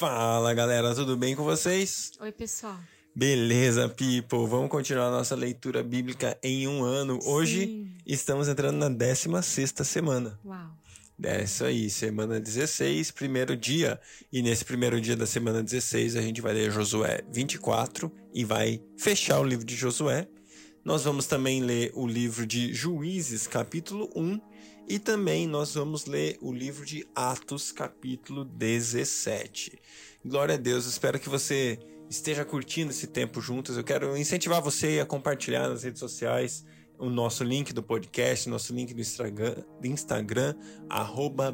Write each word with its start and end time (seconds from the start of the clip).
Fala 0.00 0.54
galera, 0.54 0.94
tudo 0.94 1.14
bem 1.14 1.36
com 1.36 1.44
vocês? 1.44 2.12
Oi, 2.20 2.32
pessoal. 2.32 2.78
Beleza, 3.14 3.86
people. 3.86 4.46
Vamos 4.46 4.70
continuar 4.70 5.08
a 5.08 5.10
nossa 5.10 5.34
leitura 5.34 5.82
bíblica 5.82 6.38
em 6.42 6.66
um 6.66 6.82
ano. 6.82 7.18
Hoje 7.22 7.66
Sim. 7.66 7.92
estamos 8.06 8.48
entrando 8.48 8.78
na 8.78 8.88
16 8.88 9.74
semana. 9.84 10.40
Uau. 10.42 10.70
É 11.22 11.44
isso 11.44 11.66
aí, 11.66 11.90
semana 11.90 12.40
16, 12.40 13.10
primeiro 13.10 13.54
dia. 13.54 14.00
E 14.32 14.40
nesse 14.40 14.64
primeiro 14.64 14.98
dia 15.02 15.14
da 15.14 15.26
semana 15.26 15.62
16, 15.62 16.16
a 16.16 16.22
gente 16.22 16.40
vai 16.40 16.54
ler 16.54 16.70
Josué 16.70 17.20
24 17.30 18.10
e 18.32 18.42
vai 18.42 18.82
fechar 18.96 19.38
o 19.38 19.44
livro 19.44 19.66
de 19.66 19.76
Josué. 19.76 20.26
Nós 20.82 21.04
vamos 21.04 21.26
também 21.26 21.60
ler 21.60 21.92
o 21.94 22.06
livro 22.06 22.46
de 22.46 22.72
Juízes, 22.72 23.46
capítulo 23.46 24.08
1, 24.16 24.40
e 24.90 24.98
também 24.98 25.46
nós 25.46 25.74
vamos 25.74 26.04
ler 26.06 26.36
o 26.40 26.52
livro 26.52 26.84
de 26.84 27.06
Atos, 27.14 27.70
capítulo 27.70 28.44
17. 28.44 29.78
Glória 30.24 30.56
a 30.56 30.58
Deus, 30.58 30.84
espero 30.84 31.20
que 31.20 31.28
você 31.28 31.78
esteja 32.08 32.44
curtindo 32.44 32.90
esse 32.90 33.06
tempo 33.06 33.40
juntos. 33.40 33.76
Eu 33.76 33.84
quero 33.84 34.16
incentivar 34.16 34.60
você 34.60 34.98
a 34.98 35.06
compartilhar 35.06 35.68
nas 35.68 35.84
redes 35.84 36.00
sociais 36.00 36.64
o 36.98 37.08
nosso 37.08 37.44
link 37.44 37.72
do 37.72 37.84
podcast, 37.84 38.48
nosso 38.48 38.74
link 38.74 38.92
do 38.92 39.00
Instagram, 39.00 39.62
do 39.80 39.86
Instagram 39.86 40.56
arroba 40.88 41.52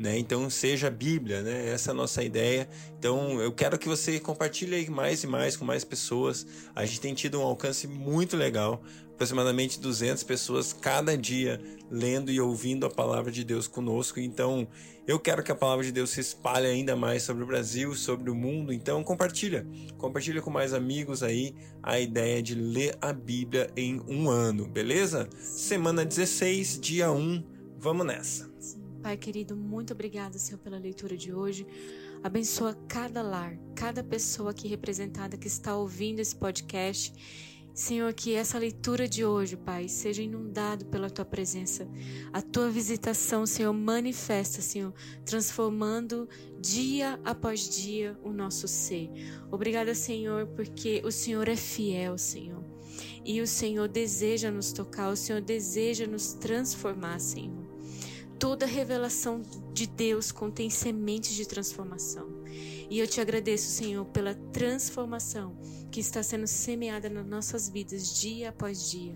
né? 0.00 0.18
Então 0.18 0.48
seja 0.48 0.90
Bíblia, 0.90 1.42
né? 1.42 1.68
Essa 1.68 1.90
é 1.90 1.92
a 1.92 1.94
nossa 1.94 2.24
ideia. 2.24 2.66
Então 2.98 3.38
eu 3.38 3.52
quero 3.52 3.78
que 3.78 3.86
você 3.86 4.18
compartilhe 4.18 4.88
mais 4.88 5.22
e 5.22 5.26
mais 5.26 5.56
com 5.56 5.64
mais 5.64 5.84
pessoas. 5.84 6.46
A 6.74 6.86
gente 6.86 7.00
tem 7.02 7.12
tido 7.12 7.38
um 7.38 7.42
alcance 7.42 7.86
muito 7.86 8.34
legal, 8.34 8.82
aproximadamente 9.12 9.78
200 9.78 10.22
pessoas 10.22 10.72
cada 10.72 11.18
dia 11.18 11.60
lendo 11.90 12.30
e 12.30 12.40
ouvindo 12.40 12.86
a 12.86 12.90
palavra 12.90 13.30
de 13.30 13.44
Deus 13.44 13.68
conosco. 13.68 14.18
Então 14.18 14.66
eu 15.06 15.20
quero 15.20 15.42
que 15.42 15.52
a 15.52 15.54
palavra 15.54 15.84
de 15.84 15.92
Deus 15.92 16.08
se 16.08 16.20
espalhe 16.20 16.66
ainda 16.66 16.96
mais 16.96 17.22
sobre 17.22 17.42
o 17.42 17.46
Brasil, 17.46 17.94
sobre 17.94 18.30
o 18.30 18.34
mundo. 18.34 18.72
Então 18.72 19.04
compartilha, 19.04 19.66
compartilha 19.98 20.40
com 20.40 20.50
mais 20.50 20.72
amigos 20.72 21.22
aí 21.22 21.54
a 21.82 22.00
ideia 22.00 22.42
de 22.42 22.54
ler 22.54 22.96
a 23.02 23.12
Bíblia 23.12 23.70
em 23.76 24.00
um 24.08 24.30
ano, 24.30 24.66
beleza? 24.66 25.28
Semana 25.38 26.06
16, 26.06 26.80
dia 26.80 27.12
1, 27.12 27.44
vamos 27.78 28.06
nessa. 28.06 28.48
Pai 29.02 29.16
querido, 29.16 29.56
muito 29.56 29.94
obrigada, 29.94 30.38
Senhor, 30.38 30.58
pela 30.58 30.78
leitura 30.78 31.16
de 31.16 31.32
hoje. 31.32 31.66
Abençoa 32.22 32.74
cada 32.86 33.22
lar, 33.22 33.58
cada 33.74 34.04
pessoa 34.04 34.50
aqui 34.50 34.68
representada 34.68 35.38
que 35.38 35.48
está 35.48 35.74
ouvindo 35.74 36.20
esse 36.20 36.36
podcast. 36.36 37.14
Senhor, 37.72 38.12
que 38.12 38.34
essa 38.34 38.58
leitura 38.58 39.08
de 39.08 39.24
hoje, 39.24 39.56
Pai, 39.56 39.88
seja 39.88 40.22
inundado 40.22 40.84
pela 40.86 41.08
tua 41.08 41.24
presença. 41.24 41.88
A 42.30 42.42
tua 42.42 42.68
visitação, 42.70 43.46
Senhor, 43.46 43.72
manifesta, 43.72 44.60
Senhor, 44.60 44.92
transformando 45.24 46.28
dia 46.60 47.18
após 47.24 47.70
dia 47.70 48.18
o 48.22 48.30
nosso 48.30 48.68
ser. 48.68 49.10
Obrigada, 49.50 49.94
Senhor, 49.94 50.46
porque 50.48 51.00
o 51.06 51.10
Senhor 51.10 51.48
é 51.48 51.56
fiel, 51.56 52.18
Senhor. 52.18 52.62
E 53.24 53.40
o 53.40 53.46
Senhor 53.46 53.88
deseja 53.88 54.50
nos 54.50 54.72
tocar, 54.72 55.10
o 55.10 55.16
Senhor 55.16 55.40
deseja 55.40 56.06
nos 56.06 56.34
transformar, 56.34 57.18
Senhor. 57.18 57.59
Toda 58.40 58.64
revelação 58.64 59.42
de 59.74 59.86
Deus 59.86 60.32
contém 60.32 60.70
sementes 60.70 61.34
de 61.34 61.46
transformação. 61.46 62.40
E 62.88 62.98
eu 62.98 63.06
te 63.06 63.20
agradeço, 63.20 63.70
Senhor, 63.70 64.06
pela 64.06 64.34
transformação 64.34 65.58
que 65.92 66.00
está 66.00 66.22
sendo 66.22 66.46
semeada 66.46 67.10
nas 67.10 67.26
nossas 67.26 67.68
vidas 67.68 68.18
dia 68.18 68.48
após 68.48 68.90
dia. 68.90 69.14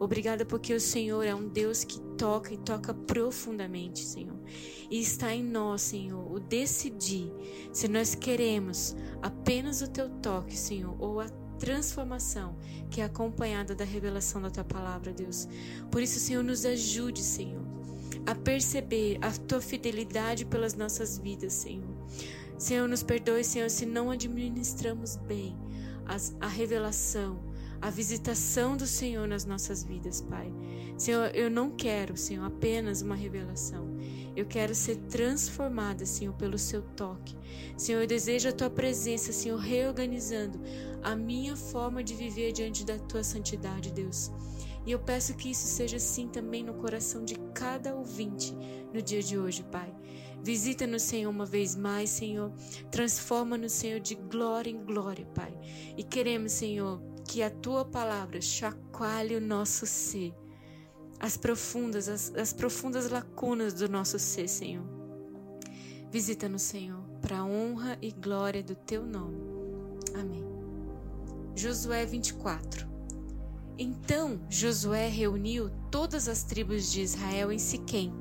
Obrigada 0.00 0.44
porque 0.44 0.74
o 0.74 0.80
Senhor 0.80 1.22
é 1.22 1.32
um 1.32 1.48
Deus 1.48 1.84
que 1.84 2.00
toca 2.18 2.52
e 2.52 2.58
toca 2.58 2.92
profundamente, 2.92 4.00
Senhor. 4.00 4.40
E 4.90 5.00
está 5.00 5.32
em 5.32 5.44
nós, 5.44 5.82
Senhor, 5.82 6.32
o 6.32 6.40
decidir 6.40 7.32
se 7.72 7.86
nós 7.86 8.16
queremos 8.16 8.96
apenas 9.22 9.82
o 9.82 9.88
teu 9.88 10.10
toque, 10.20 10.58
Senhor, 10.58 10.96
ou 11.00 11.20
a 11.20 11.28
transformação 11.60 12.58
que 12.90 13.00
é 13.00 13.04
acompanhada 13.04 13.72
da 13.72 13.84
revelação 13.84 14.42
da 14.42 14.50
tua 14.50 14.64
palavra, 14.64 15.12
Deus. 15.12 15.46
Por 15.92 16.02
isso, 16.02 16.18
Senhor, 16.18 16.42
nos 16.42 16.66
ajude, 16.66 17.22
Senhor 17.22 17.83
a 18.26 18.34
perceber 18.34 19.18
a 19.20 19.30
tua 19.30 19.60
fidelidade 19.60 20.44
pelas 20.44 20.74
nossas 20.74 21.18
vidas, 21.18 21.52
Senhor. 21.52 21.94
Senhor, 22.58 22.88
nos 22.88 23.02
perdoe, 23.02 23.44
Senhor, 23.44 23.68
se 23.68 23.84
não 23.84 24.10
administramos 24.10 25.16
bem 25.16 25.56
as, 26.06 26.34
a 26.40 26.46
revelação, 26.46 27.42
a 27.80 27.90
visitação 27.90 28.76
do 28.76 28.86
Senhor 28.86 29.26
nas 29.26 29.44
nossas 29.44 29.84
vidas, 29.84 30.20
Pai. 30.22 30.50
Senhor, 30.96 31.34
eu 31.34 31.50
não 31.50 31.70
quero, 31.70 32.16
Senhor, 32.16 32.44
apenas 32.44 33.02
uma 33.02 33.14
revelação. 33.14 33.94
Eu 34.36 34.46
quero 34.46 34.74
ser 34.74 34.96
transformada, 35.08 36.06
Senhor, 36.06 36.32
pelo 36.34 36.58
seu 36.58 36.82
toque. 36.82 37.36
Senhor, 37.76 38.00
eu 38.00 38.06
desejo 38.06 38.48
a 38.48 38.52
tua 38.52 38.70
presença, 38.70 39.32
Senhor, 39.32 39.58
reorganizando 39.58 40.60
a 41.02 41.14
minha 41.14 41.56
forma 41.56 42.02
de 42.02 42.14
viver 42.14 42.52
diante 42.52 42.84
da 42.84 42.98
tua 42.98 43.22
santidade, 43.22 43.92
Deus. 43.92 44.30
E 44.86 44.92
eu 44.92 44.98
peço 44.98 45.34
que 45.34 45.50
isso 45.50 45.66
seja 45.66 45.96
assim 45.96 46.28
também 46.28 46.62
no 46.62 46.74
coração 46.74 47.24
de 47.24 47.36
cada 47.54 47.94
ouvinte 47.94 48.54
no 48.92 49.00
dia 49.00 49.22
de 49.22 49.38
hoje, 49.38 49.62
Pai. 49.64 49.94
Visita-nos, 50.42 51.02
Senhor, 51.02 51.30
uma 51.30 51.46
vez 51.46 51.74
mais, 51.74 52.10
Senhor. 52.10 52.52
Transforma-nos, 52.90 53.72
Senhor, 53.72 53.98
de 53.98 54.14
glória 54.14 54.70
em 54.70 54.84
glória, 54.84 55.24
Pai. 55.34 55.58
E 55.96 56.04
queremos, 56.04 56.52
Senhor, 56.52 57.00
que 57.26 57.42
a 57.42 57.50
tua 57.50 57.84
palavra 57.84 58.40
chacoalhe 58.42 59.36
o 59.36 59.40
nosso 59.40 59.86
ser. 59.86 60.34
As 61.18 61.38
profundas, 61.38 62.08
as, 62.08 62.34
as 62.34 62.52
profundas 62.52 63.08
lacunas 63.08 63.72
do 63.72 63.88
nosso 63.88 64.18
ser, 64.18 64.46
Senhor. 64.46 64.84
Visita-nos, 66.10 66.62
Senhor, 66.62 67.02
para 67.22 67.38
a 67.38 67.44
honra 67.44 67.96
e 68.02 68.10
glória 68.10 68.62
do 68.62 68.74
teu 68.74 69.06
nome. 69.06 69.40
Amém. 70.14 70.44
Josué 71.56 72.04
24. 72.04 72.93
Então 73.78 74.40
Josué 74.48 75.08
reuniu 75.08 75.70
todas 75.90 76.28
as 76.28 76.44
tribos 76.44 76.92
de 76.92 77.02
Israel 77.02 77.50
em 77.50 77.58
Siquém, 77.58 78.12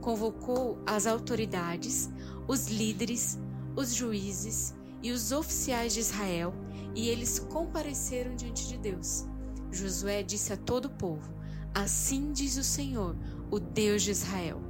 convocou 0.00 0.78
as 0.86 1.06
autoridades, 1.06 2.10
os 2.46 2.68
líderes, 2.68 3.38
os 3.76 3.92
juízes 3.92 4.74
e 5.02 5.12
os 5.12 5.30
oficiais 5.30 5.92
de 5.92 6.00
Israel, 6.00 6.54
e 6.94 7.08
eles 7.08 7.38
compareceram 7.38 8.34
diante 8.34 8.66
de 8.66 8.78
Deus. 8.78 9.26
Josué 9.70 10.22
disse 10.22 10.54
a 10.54 10.56
todo 10.56 10.86
o 10.86 10.90
povo: 10.90 11.34
Assim 11.74 12.32
diz 12.32 12.56
o 12.56 12.64
Senhor, 12.64 13.14
o 13.50 13.60
Deus 13.60 14.02
de 14.02 14.10
Israel. 14.10 14.60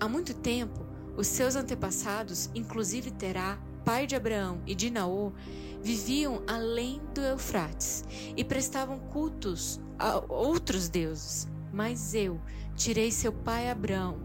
Há 0.00 0.08
muito 0.08 0.34
tempo, 0.34 0.84
os 1.16 1.28
seus 1.28 1.54
antepassados, 1.54 2.50
inclusive 2.54 3.12
Terá, 3.12 3.58
pai 3.84 4.06
de 4.06 4.16
Abraão 4.16 4.60
e 4.66 4.74
de 4.74 4.90
Naor, 4.90 5.32
viviam 5.82 6.42
além 6.46 7.00
do 7.14 7.20
Eufrates 7.20 8.04
e 8.36 8.44
prestavam 8.44 8.98
cultos 8.98 9.80
a 9.98 10.22
outros 10.32 10.88
deuses. 10.88 11.48
Mas 11.72 12.14
eu 12.14 12.40
tirei 12.76 13.10
seu 13.10 13.32
pai 13.32 13.70
Abraão 13.70 14.18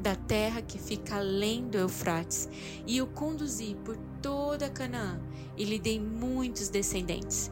da 0.00 0.14
terra 0.14 0.60
que 0.60 0.78
fica 0.78 1.16
além 1.16 1.68
do 1.68 1.78
Eufrates 1.78 2.48
e 2.86 3.00
o 3.00 3.06
conduzi 3.06 3.76
por 3.84 3.96
toda 4.20 4.68
Canaã 4.68 5.20
e 5.56 5.64
lhe 5.64 5.78
dei 5.78 6.00
muitos 6.00 6.68
descendentes. 6.68 7.50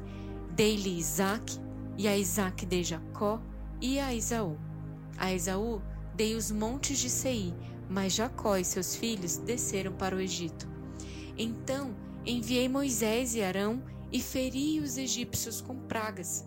Dei-lhe 0.51 0.99
Isaac 0.99 1.59
e 1.97 2.09
a 2.09 2.17
Isaac 2.17 2.67
dei 2.67 2.83
Jacó 2.83 3.41
e 3.81 3.99
a 3.99 4.15
Esaú. 4.15 4.59
A 5.17 5.33
Esaú 5.33 5.81
dei 6.15 6.35
os 6.35 6.51
montes 6.51 6.99
de 6.99 7.09
Seir, 7.09 7.55
mas 7.89 8.13
Jacó 8.13 8.57
e 8.57 8.65
seus 8.65 8.97
filhos 8.97 9.39
desceram 9.39 9.93
para 9.93 10.17
o 10.17 10.21
Egito. 10.21 10.69
Então 11.37 11.95
enviei 12.25 12.69
Moisés 12.69 13.35
e 13.35 13.43
Arão 13.43 13.83
e 14.13 14.21
feri 14.21 14.81
os 14.81 14.97
egípcios 14.97 15.61
com 15.61 15.77
pragas, 15.87 16.45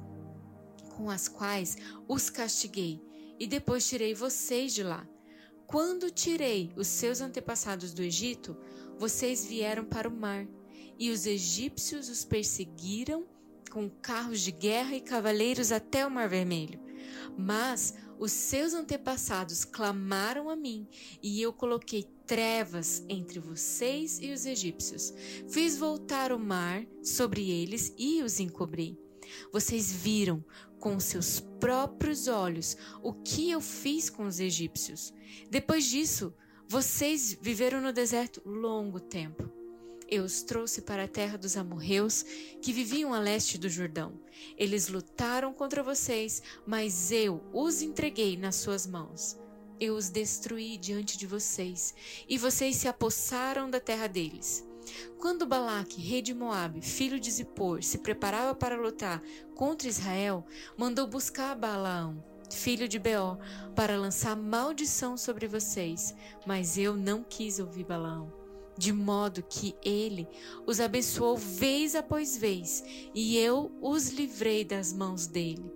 com 0.96 1.10
as 1.10 1.28
quais 1.28 1.78
os 2.08 2.30
castiguei, 2.30 3.02
e 3.40 3.48
depois 3.48 3.88
tirei 3.88 4.14
vocês 4.14 4.74
de 4.74 4.84
lá. 4.84 5.06
Quando 5.68 6.12
tirei 6.12 6.72
os 6.78 6.88
seus 6.88 7.22
antepassados 7.22 7.94
do 7.94 8.02
Egito, 8.02 8.56
vocês 8.98 9.46
vieram 9.46 9.84
para 9.84 10.08
o 10.08 10.16
mar, 10.16 10.48
e 10.98 11.10
os 11.10 11.26
egípcios 11.26 12.08
os 12.08 12.24
perseguiram 12.24 13.26
com 13.70 13.90
carros 13.90 14.40
de 14.40 14.52
guerra 14.52 14.96
e 14.96 15.02
cavaleiros 15.02 15.72
até 15.72 16.06
o 16.06 16.12
Mar 16.12 16.30
Vermelho. 16.30 16.80
Mas 17.38 17.96
os 18.20 18.32
seus 18.32 18.74
antepassados 18.74 19.66
clamaram 19.66 20.50
a 20.50 20.56
mim, 20.56 20.88
e 21.22 21.42
eu 21.42 21.52
coloquei 21.52 22.04
trevas 22.26 23.04
entre 23.10 23.40
vocês 23.40 24.20
e 24.22 24.32
os 24.32 24.46
egípcios. 24.46 25.14
Fiz 25.50 25.78
voltar 25.78 26.32
o 26.32 26.40
mar 26.40 26.86
sobre 27.04 27.50
eles 27.50 27.94
e 27.98 28.24
os 28.24 28.40
encobri. 28.40 28.98
Vocês 29.52 29.92
viram 29.92 30.44
com 30.80 31.00
seus 31.00 31.40
próprios 31.40 32.28
olhos 32.28 32.78
o 33.02 33.14
que 33.14 33.50
eu 33.50 33.60
fiz 33.60 34.10
com 34.10 34.26
os 34.26 34.40
egípcios. 34.40 35.14
Depois 35.50 35.86
disso, 35.86 36.34
vocês 36.68 37.38
viveram 37.42 37.82
no 37.82 37.94
deserto 37.94 38.42
longo 38.46 39.00
tempo. 39.00 39.65
Eu 40.08 40.24
os 40.24 40.44
trouxe 40.44 40.82
para 40.82 41.06
a 41.06 41.08
terra 41.08 41.38
dos 41.38 41.58
amorreus, 41.58 42.24
que 42.62 42.72
viviam 42.72 43.14
a 43.14 43.20
leste 43.20 43.58
do 43.58 43.68
Jordão. 43.68 44.14
Eles 44.58 44.88
lutaram 44.88 45.52
contra 45.54 45.82
vocês, 45.82 46.42
mas 46.66 47.12
eu 47.12 47.44
os 47.52 47.82
entreguei 47.82 48.38
nas 48.38 48.56
suas 48.56 48.86
mãos. 48.86 49.38
eu 49.80 49.96
os 49.96 50.10
destruí 50.10 50.78
diante 50.78 51.18
de 51.18 51.28
vocês, 51.28 51.94
e 52.30 52.38
vocês 52.38 52.78
se 52.78 52.88
apossaram 52.88 53.70
da 53.70 53.80
terra 53.80 54.08
deles. 54.08 54.66
Quando 55.20 55.46
Balaque, 55.46 56.00
rei 56.00 56.22
de 56.22 56.34
Moabe, 56.34 56.82
filho 56.82 57.20
de 57.20 57.32
Zippor, 57.32 57.84
se 57.84 57.98
preparava 57.98 58.54
para 58.54 58.80
lutar 58.80 59.22
contra 59.56 59.88
Israel, 59.88 60.46
mandou 60.78 61.08
buscar 61.08 61.56
Balaão, 61.56 62.24
filho 62.52 62.88
de 62.88 63.00
Beó, 63.00 63.38
para 63.76 63.98
lançar 63.98 64.36
maldição 64.36 65.18
sobre 65.18 65.48
vocês, 65.48 66.16
mas 66.46 66.78
eu 66.78 66.96
não 66.96 67.24
quis 67.24 67.60
ouvir 67.60 67.84
Balaão. 67.84 68.45
De 68.78 68.92
modo 68.92 69.42
que 69.44 69.76
ele 69.84 70.28
os 70.66 70.80
abençoou 70.80 71.38
vez 71.38 71.96
após 71.96 72.36
vez, 72.36 72.84
e 73.14 73.38
eu 73.38 73.72
os 73.82 74.10
livrei 74.10 74.66
das 74.66 74.92
mãos 74.92 75.28
dele. 75.28 75.72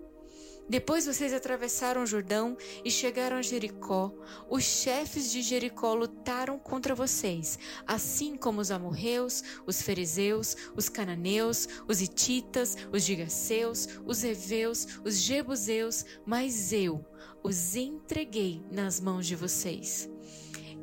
Depois 0.70 1.08
vocês 1.08 1.34
atravessaram 1.34 2.04
o 2.04 2.06
Jordão 2.06 2.56
e 2.86 2.92
chegaram 2.92 3.38
a 3.38 3.42
Jericó. 3.42 4.14
Os 4.48 4.64
chefes 4.64 5.32
de 5.32 5.42
Jericó 5.42 5.96
lutaram 5.96 6.60
contra 6.60 6.94
vocês, 6.94 7.58
assim 7.88 8.36
como 8.36 8.62
os 8.62 8.70
amorreus, 8.70 9.44
os 9.66 9.82
fariseus, 9.82 10.56
os 10.76 10.88
cananeus, 10.88 11.68
os 11.88 12.02
hititas, 12.02 12.78
os 12.94 13.04
gigaseus, 13.04 13.88
os 14.06 14.24
heveus, 14.24 15.00
os 15.04 15.18
jebuseus, 15.18 16.06
mas 16.24 16.72
eu 16.72 17.04
os 17.42 17.76
entreguei 17.76 18.62
nas 18.70 19.00
mãos 19.00 19.26
de 19.26 19.36
vocês. 19.36 20.08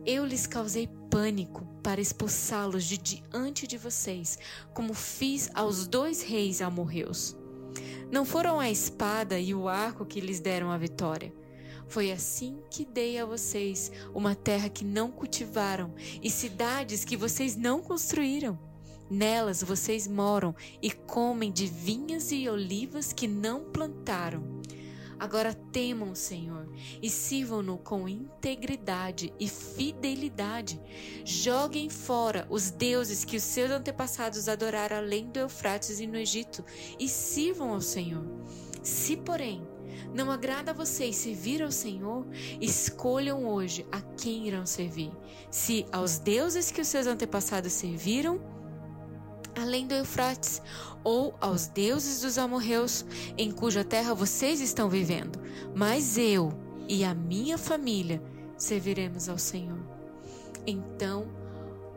Eu 0.07 0.25
lhes 0.25 0.47
causei 0.47 0.89
pânico 1.11 1.67
para 1.83 2.01
expulsá-los 2.01 2.85
de 2.85 2.97
diante 2.97 3.67
de 3.67 3.77
vocês, 3.77 4.39
como 4.73 4.95
fiz 4.95 5.51
aos 5.53 5.89
dois 5.89 6.23
reis 6.23 6.63
amorreus. 6.63 7.37
Não 8.09 8.25
foram 8.25 8.61
a 8.61 8.71
espada 8.71 9.37
e 9.37 9.53
o 9.53 9.67
arco 9.67 10.07
que 10.07 10.21
lhes 10.21 10.39
deram 10.39 10.71
a 10.71 10.79
vitória. 10.79 11.35
Foi 11.89 12.13
assim 12.13 12.61
que 12.71 12.85
dei 12.85 13.19
a 13.19 13.25
vocês 13.25 13.91
uma 14.15 14.37
terra 14.37 14.69
que 14.69 14.85
não 14.85 15.11
cultivaram 15.11 15.93
e 16.23 16.31
cidades 16.31 17.05
que 17.05 17.17
vocês 17.17 17.57
não 17.57 17.83
construíram. 17.83 18.57
Nelas 19.11 19.61
vocês 19.61 20.07
moram 20.07 20.55
e 20.81 20.89
comem 20.89 21.51
de 21.51 21.67
vinhas 21.67 22.31
e 22.31 22.49
olivas 22.49 23.13
que 23.13 23.27
não 23.27 23.65
plantaram. 23.73 24.61
Agora 25.19 25.55
temam 25.55 26.11
o 26.11 26.17
Senhor 26.17 26.69
e 27.03 27.09
sirvam-no 27.09 27.79
com 27.79 28.09
integridade 28.09 29.33
e 29.41 29.49
fidelidade. 29.49 30.81
Joguem 31.25 31.89
fora 31.89 32.47
os 32.51 32.71
deuses 32.71 33.25
que 33.25 33.37
os 33.37 33.43
seus 33.43 33.71
antepassados 33.71 34.49
adoraram 34.49 34.99
além 34.99 35.31
do 35.31 35.39
Eufrates 35.39 36.01
e 36.01 36.07
no 36.07 36.17
Egito 36.17 36.65
e 36.99 37.09
sirvam 37.09 37.73
ao 37.73 37.81
Senhor. 37.81 38.25
Se, 38.83 39.17
porém, 39.17 39.67
não 40.15 40.31
agrada 40.31 40.71
a 40.71 40.75
vocês 40.75 41.17
servir 41.17 41.63
ao 41.63 41.71
Senhor, 41.71 42.27
escolham 42.61 43.47
hoje 43.47 43.87
a 43.91 44.01
quem 44.01 44.47
irão 44.47 44.65
servir. 44.65 45.11
Se 45.51 45.87
aos 45.91 46.19
deuses 46.19 46.71
que 46.71 46.81
os 46.81 46.89
seus 46.89 47.07
antepassados 47.07 47.73
serviram, 47.73 48.41
além 49.57 49.87
do 49.87 49.95
Eufrates, 49.95 50.61
ou 51.03 51.35
aos 51.41 51.67
deuses 51.67 52.21
dos 52.21 52.39
amorreus, 52.39 53.05
em 53.37 53.51
cuja 53.51 53.85
terra 53.85 54.15
vocês 54.15 54.61
estão 54.61 54.89
vivendo. 54.89 55.41
Mas 55.75 56.19
eu 56.19 56.53
e 56.89 57.05
a 57.05 57.15
minha 57.15 57.57
família 57.57 58.23
serviremos 58.57 59.29
ao 59.29 59.39
Senhor. 59.39 59.81
Então 60.67 61.27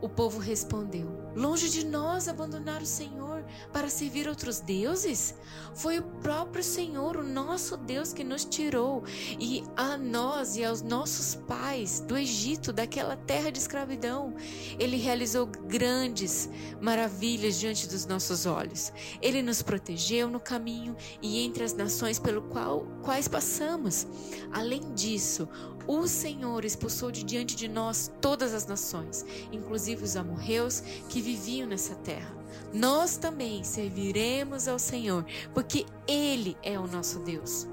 o 0.00 0.08
povo 0.08 0.38
respondeu: 0.38 1.08
Longe 1.36 1.68
de 1.68 1.84
nós 1.84 2.28
abandonar 2.28 2.82
o 2.82 2.86
Senhor 2.86 3.29
para 3.72 3.88
servir 3.88 4.28
outros 4.28 4.60
deuses? 4.60 5.34
Foi 5.74 5.98
o 5.98 6.02
próprio 6.02 6.62
Senhor, 6.62 7.16
o 7.16 7.22
nosso 7.22 7.76
Deus, 7.76 8.12
que 8.12 8.24
nos 8.24 8.44
tirou 8.44 9.04
e 9.38 9.62
a 9.76 9.96
nós 9.96 10.56
e 10.56 10.64
aos 10.64 10.82
nossos 10.82 11.34
pais 11.34 12.00
do 12.00 12.16
Egito, 12.16 12.72
daquela 12.72 13.16
terra 13.16 13.50
de 13.50 13.58
escravidão. 13.58 14.34
Ele 14.78 14.96
realizou 14.96 15.46
grandes 15.46 16.48
maravilhas 16.80 17.58
diante 17.58 17.88
dos 17.88 18.06
nossos 18.06 18.46
olhos. 18.46 18.92
Ele 19.20 19.42
nos 19.42 19.62
protegeu 19.62 20.28
no 20.28 20.40
caminho 20.40 20.96
e 21.22 21.44
entre 21.44 21.64
as 21.64 21.72
nações 21.72 22.18
pelo 22.18 22.42
qual 22.42 22.86
quais 23.02 23.28
passamos. 23.28 24.06
Além 24.52 24.92
disso, 24.94 25.48
o 25.92 26.06
Senhor 26.06 26.64
expulsou 26.64 27.10
de 27.10 27.24
diante 27.24 27.56
de 27.56 27.66
nós 27.66 28.12
todas 28.20 28.54
as 28.54 28.64
nações, 28.64 29.26
inclusive 29.50 30.04
os 30.04 30.14
amorreus 30.14 30.84
que 31.08 31.20
viviam 31.20 31.66
nessa 31.66 31.96
terra. 31.96 32.32
Nós 32.72 33.16
também 33.16 33.64
serviremos 33.64 34.68
ao 34.68 34.78
Senhor, 34.78 35.26
porque 35.52 35.84
Ele 36.06 36.56
é 36.62 36.78
o 36.78 36.86
nosso 36.86 37.18
Deus. 37.18 37.66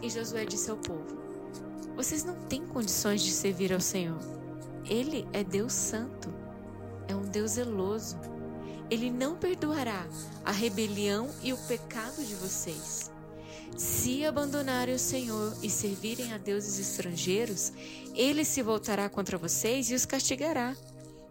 E 0.00 0.08
Josué 0.08 0.44
disse 0.44 0.70
ao 0.70 0.76
povo: 0.76 1.18
Vocês 1.96 2.22
não 2.22 2.36
têm 2.44 2.64
condições 2.64 3.20
de 3.20 3.32
servir 3.32 3.72
ao 3.72 3.80
Senhor. 3.80 4.20
Ele 4.88 5.26
é 5.32 5.42
Deus 5.42 5.72
Santo, 5.72 6.32
é 7.08 7.16
um 7.16 7.22
Deus 7.22 7.52
zeloso. 7.52 8.18
Ele 8.88 9.10
não 9.10 9.34
perdoará 9.34 10.06
a 10.44 10.52
rebelião 10.52 11.28
e 11.42 11.52
o 11.52 11.58
pecado 11.58 12.24
de 12.24 12.36
vocês. 12.36 13.11
Se 13.76 14.24
abandonarem 14.24 14.94
o 14.94 14.98
Senhor 14.98 15.56
e 15.62 15.70
servirem 15.70 16.32
a 16.32 16.38
deuses 16.38 16.78
estrangeiros, 16.78 17.72
ele 18.14 18.44
se 18.44 18.62
voltará 18.62 19.08
contra 19.08 19.38
vocês 19.38 19.90
e 19.90 19.94
os 19.94 20.04
castigará. 20.04 20.76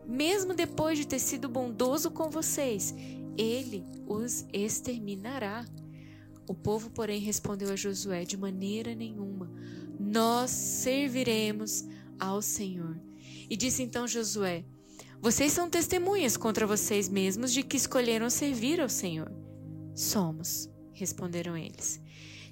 Mesmo 0.05 0.53
depois 0.53 0.97
de 0.97 1.05
ter 1.05 1.19
sido 1.19 1.47
bondoso 1.47 2.09
com 2.09 2.29
vocês, 2.29 2.93
ele 3.37 3.85
os 4.07 4.45
exterminará. 4.51 5.65
O 6.47 6.53
povo, 6.53 6.89
porém, 6.89 7.21
respondeu 7.21 7.71
a 7.71 7.75
Josué: 7.75 8.25
De 8.25 8.35
maneira 8.35 8.95
nenhuma, 8.95 9.49
nós 9.99 10.49
serviremos 10.49 11.85
ao 12.19 12.41
Senhor. 12.41 12.99
E 13.49 13.55
disse 13.55 13.83
então 13.83 14.07
Josué: 14.07 14.65
Vocês 15.21 15.53
são 15.53 15.69
testemunhas 15.69 16.35
contra 16.35 16.65
vocês 16.65 17.07
mesmos 17.07 17.53
de 17.53 17.63
que 17.63 17.77
escolheram 17.77 18.29
servir 18.29 18.81
ao 18.81 18.89
Senhor. 18.89 19.31
Somos, 19.93 20.69
responderam 21.01 21.57
eles. 21.57 21.99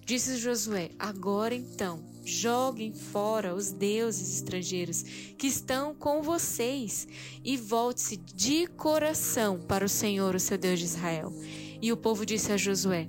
Disse 0.03 0.37
Josué: 0.37 0.89
Agora 0.97 1.53
então, 1.53 2.03
joguem 2.25 2.91
fora 2.91 3.53
os 3.53 3.71
deuses 3.71 4.37
estrangeiros 4.37 5.03
que 5.37 5.45
estão 5.45 5.93
com 5.93 6.23
vocês 6.23 7.07
e 7.43 7.55
volte-se 7.55 8.17
de 8.17 8.65
coração 8.65 9.59
para 9.59 9.85
o 9.85 9.89
Senhor, 9.89 10.33
o 10.33 10.39
seu 10.39 10.57
Deus 10.57 10.79
de 10.79 10.85
Israel. 10.85 11.31
E 11.79 11.91
o 11.91 11.97
povo 11.97 12.25
disse 12.25 12.51
a 12.51 12.57
Josué: 12.57 13.07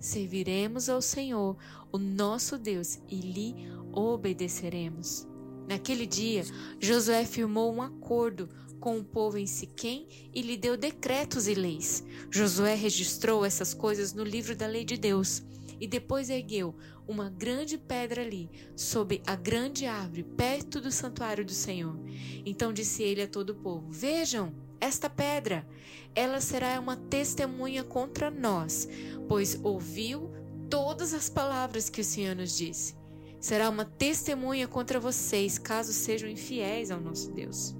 Serviremos 0.00 0.88
ao 0.88 1.00
Senhor, 1.00 1.56
o 1.92 1.98
nosso 1.98 2.58
Deus, 2.58 2.98
e 3.08 3.20
lhe 3.20 3.54
obedeceremos. 3.92 5.26
Naquele 5.68 6.04
dia, 6.04 6.44
Josué 6.80 7.24
firmou 7.24 7.72
um 7.72 7.80
acordo 7.80 8.48
com 8.80 8.98
o 8.98 9.04
povo 9.04 9.36
em 9.38 9.46
Siquém 9.46 10.08
e 10.34 10.42
lhe 10.42 10.56
deu 10.56 10.76
decretos 10.76 11.46
e 11.46 11.54
leis. 11.54 12.02
Josué 12.30 12.74
registrou 12.74 13.44
essas 13.44 13.74
coisas 13.74 14.14
no 14.14 14.24
livro 14.24 14.56
da 14.56 14.66
lei 14.66 14.84
de 14.84 14.96
Deus 14.96 15.42
e 15.78 15.86
depois 15.86 16.30
ergueu 16.30 16.74
uma 17.06 17.28
grande 17.30 17.76
pedra 17.76 18.22
ali, 18.22 18.50
sob 18.76 19.20
a 19.26 19.34
grande 19.34 19.86
árvore, 19.86 20.22
perto 20.22 20.80
do 20.80 20.90
santuário 20.92 21.44
do 21.44 21.52
Senhor. 21.52 21.98
Então 22.44 22.72
disse 22.72 23.02
ele 23.02 23.22
a 23.22 23.28
todo 23.28 23.50
o 23.50 23.54
povo: 23.54 23.90
Vejam 23.90 24.54
esta 24.80 25.10
pedra, 25.10 25.66
ela 26.14 26.40
será 26.40 26.78
uma 26.80 26.96
testemunha 26.96 27.84
contra 27.84 28.30
nós, 28.30 28.88
pois 29.28 29.58
ouviu 29.62 30.30
todas 30.68 31.12
as 31.12 31.28
palavras 31.28 31.90
que 31.90 32.00
o 32.00 32.04
Senhor 32.04 32.36
nos 32.36 32.56
disse. 32.56 32.94
Será 33.40 33.70
uma 33.70 33.84
testemunha 33.84 34.68
contra 34.68 35.00
vocês, 35.00 35.58
caso 35.58 35.92
sejam 35.92 36.28
infiéis 36.28 36.90
ao 36.90 37.00
nosso 37.00 37.32
Deus. 37.32 37.74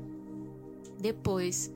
Depois, 1.00 1.73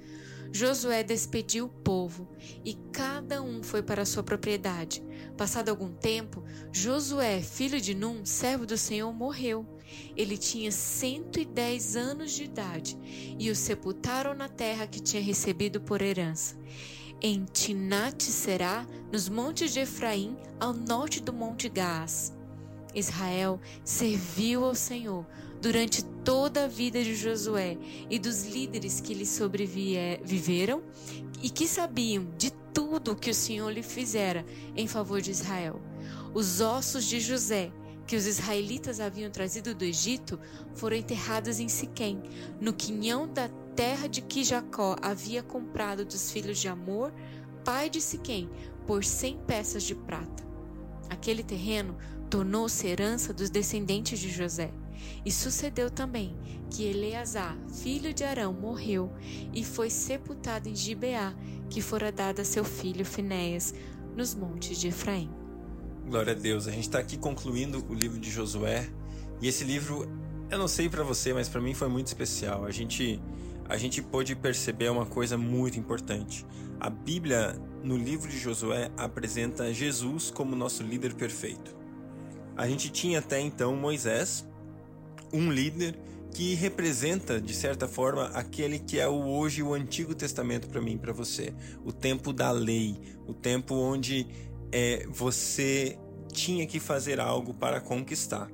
Josué 0.52 1.02
despediu 1.02 1.64
o 1.64 1.68
povo 1.68 2.28
e 2.64 2.74
cada 2.92 3.42
um 3.42 3.62
foi 3.62 3.82
para 3.82 4.04
sua 4.04 4.22
propriedade. 4.22 5.02
Passado 5.36 5.68
algum 5.68 5.90
tempo, 5.90 6.44
Josué, 6.70 7.42
filho 7.42 7.80
de 7.80 7.92
Num, 7.92 8.24
servo 8.24 8.64
do 8.64 8.78
Senhor, 8.78 9.12
morreu. 9.12 9.66
Ele 10.16 10.38
tinha 10.38 10.70
110 10.70 11.96
anos 11.96 12.32
de 12.32 12.44
idade 12.44 12.96
e 13.36 13.50
o 13.50 13.56
sepultaram 13.56 14.32
na 14.32 14.48
terra 14.48 14.86
que 14.86 15.00
tinha 15.00 15.20
recebido 15.20 15.80
por 15.80 16.00
herança. 16.00 16.56
Em 17.20 17.44
Tinate-Será, 17.44 18.86
nos 19.10 19.28
montes 19.28 19.72
de 19.72 19.80
Efraim, 19.80 20.36
ao 20.60 20.72
norte 20.72 21.20
do 21.20 21.32
monte 21.32 21.68
Gás. 21.68 22.32
Israel 22.94 23.60
serviu 23.84 24.64
ao 24.64 24.74
Senhor 24.74 25.26
durante 25.64 26.04
toda 26.22 26.64
a 26.64 26.68
vida 26.68 27.02
de 27.02 27.14
Josué 27.14 27.78
e 28.10 28.18
dos 28.18 28.44
líderes 28.44 29.00
que 29.00 29.14
lhe 29.14 29.24
sobreviveram 29.24 30.82
e 31.42 31.48
que 31.48 31.66
sabiam 31.66 32.26
de 32.36 32.50
tudo 32.74 33.12
o 33.12 33.16
que 33.16 33.30
o 33.30 33.34
Senhor 33.34 33.70
lhe 33.70 33.82
fizera 33.82 34.44
em 34.76 34.86
favor 34.86 35.22
de 35.22 35.30
Israel. 35.30 35.80
Os 36.34 36.60
ossos 36.60 37.06
de 37.06 37.18
José, 37.18 37.72
que 38.06 38.14
os 38.14 38.26
israelitas 38.26 39.00
haviam 39.00 39.30
trazido 39.30 39.74
do 39.74 39.86
Egito, 39.86 40.38
foram 40.74 40.98
enterrados 40.98 41.58
em 41.58 41.68
Siquém, 41.70 42.22
no 42.60 42.74
quinhão 42.74 43.26
da 43.26 43.48
terra 43.74 44.06
de 44.06 44.20
que 44.20 44.44
Jacó 44.44 44.96
havia 45.00 45.42
comprado 45.42 46.04
dos 46.04 46.30
filhos 46.30 46.58
de 46.58 46.68
Amor, 46.68 47.10
pai 47.64 47.88
de 47.88 48.02
Siquém, 48.02 48.50
por 48.86 49.02
cem 49.02 49.38
peças 49.46 49.82
de 49.82 49.94
prata. 49.94 50.44
Aquele 51.08 51.42
terreno 51.42 51.96
tornou-se 52.28 52.86
herança 52.86 53.32
dos 53.32 53.48
descendentes 53.48 54.18
de 54.18 54.28
José. 54.28 54.70
E 55.24 55.30
sucedeu 55.30 55.90
também 55.90 56.36
que 56.70 56.84
Eleazar, 56.84 57.56
filho 57.82 58.12
de 58.12 58.24
Arão, 58.24 58.52
morreu 58.52 59.12
e 59.52 59.64
foi 59.64 59.90
sepultado 59.90 60.68
em 60.68 60.74
Gibeá, 60.74 61.34
que 61.70 61.80
fora 61.80 62.10
dada 62.10 62.42
a 62.42 62.44
seu 62.44 62.64
filho 62.64 63.04
Finéias, 63.04 63.74
nos 64.16 64.34
montes 64.34 64.78
de 64.78 64.88
Efraim. 64.88 65.30
Glória 66.06 66.32
a 66.32 66.36
Deus. 66.36 66.68
A 66.68 66.70
gente 66.70 66.84
está 66.84 66.98
aqui 66.98 67.16
concluindo 67.16 67.84
o 67.88 67.94
livro 67.94 68.18
de 68.18 68.30
Josué 68.30 68.88
e 69.40 69.48
esse 69.48 69.64
livro, 69.64 70.08
eu 70.50 70.58
não 70.58 70.68
sei 70.68 70.88
para 70.88 71.02
você, 71.02 71.32
mas 71.32 71.48
para 71.48 71.60
mim 71.60 71.74
foi 71.74 71.88
muito 71.88 72.06
especial. 72.06 72.64
A 72.64 72.70
gente 72.70 73.20
a 73.68 73.76
gente 73.78 74.02
pôde 74.02 74.36
perceber 74.36 74.90
uma 74.90 75.06
coisa 75.06 75.38
muito 75.38 75.78
importante. 75.78 76.44
A 76.78 76.90
Bíblia, 76.90 77.58
no 77.82 77.96
livro 77.96 78.28
de 78.28 78.38
Josué, 78.38 78.90
apresenta 78.96 79.72
Jesus 79.72 80.30
como 80.30 80.54
nosso 80.54 80.82
líder 80.82 81.14
perfeito. 81.14 81.74
A 82.56 82.68
gente 82.68 82.90
tinha 82.90 83.20
até 83.20 83.40
então 83.40 83.74
Moisés, 83.74 84.46
um 85.34 85.50
líder 85.50 85.98
que 86.32 86.54
representa, 86.54 87.40
de 87.40 87.54
certa 87.54 87.86
forma, 87.86 88.26
aquele 88.28 88.78
que 88.78 88.98
é 88.98 89.08
o 89.08 89.24
hoje 89.26 89.62
o 89.62 89.72
Antigo 89.72 90.14
Testamento 90.14 90.68
para 90.68 90.80
mim 90.80 90.98
para 90.98 91.12
você. 91.12 91.52
O 91.84 91.92
tempo 91.92 92.32
da 92.32 92.50
lei, 92.50 92.98
o 93.26 93.32
tempo 93.32 93.74
onde 93.74 94.26
é, 94.72 95.06
você 95.08 95.98
tinha 96.32 96.66
que 96.66 96.80
fazer 96.80 97.20
algo 97.20 97.54
para 97.54 97.80
conquistar. 97.80 98.50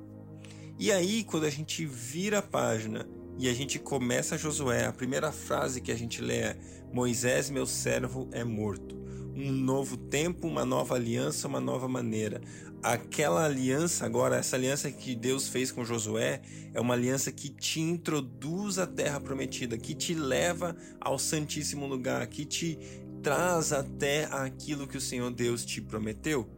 E 0.77 0.91
aí, 0.91 1.23
quando 1.23 1.45
a 1.45 1.49
gente 1.49 1.85
vira 1.85 2.39
a 2.39 2.43
página 2.43 3.07
e 3.37 3.47
a 3.49 3.53
gente 3.53 3.79
começa 3.79 4.37
Josué, 4.37 4.85
a 4.85 4.93
primeira 4.93 5.31
frase 5.31 5.81
que 5.81 5.91
a 5.91 5.97
gente 5.97 6.21
lê 6.21 6.37
é: 6.37 6.57
Moisés, 6.91 7.49
meu 7.49 7.65
servo, 7.65 8.27
é 8.31 8.43
morto 8.43 9.01
um 9.35 9.51
novo 9.51 9.97
tempo, 9.97 10.47
uma 10.47 10.65
nova 10.65 10.95
aliança, 10.95 11.47
uma 11.47 11.59
nova 11.59 11.87
maneira. 11.87 12.41
Aquela 12.83 13.45
aliança 13.45 14.05
agora, 14.05 14.37
essa 14.37 14.55
aliança 14.55 14.91
que 14.91 15.15
Deus 15.15 15.47
fez 15.47 15.71
com 15.71 15.85
Josué, 15.85 16.41
é 16.73 16.81
uma 16.81 16.95
aliança 16.95 17.31
que 17.31 17.49
te 17.49 17.79
introduz 17.79 18.79
à 18.79 18.87
terra 18.87 19.19
prometida, 19.19 19.77
que 19.77 19.93
te 19.93 20.15
leva 20.15 20.75
ao 20.99 21.19
santíssimo 21.19 21.85
lugar, 21.85 22.25
que 22.27 22.43
te 22.43 22.79
traz 23.21 23.71
até 23.71 24.25
aquilo 24.31 24.87
que 24.87 24.97
o 24.97 25.01
Senhor 25.01 25.31
Deus 25.31 25.63
te 25.63 25.79
prometeu. 25.79 26.49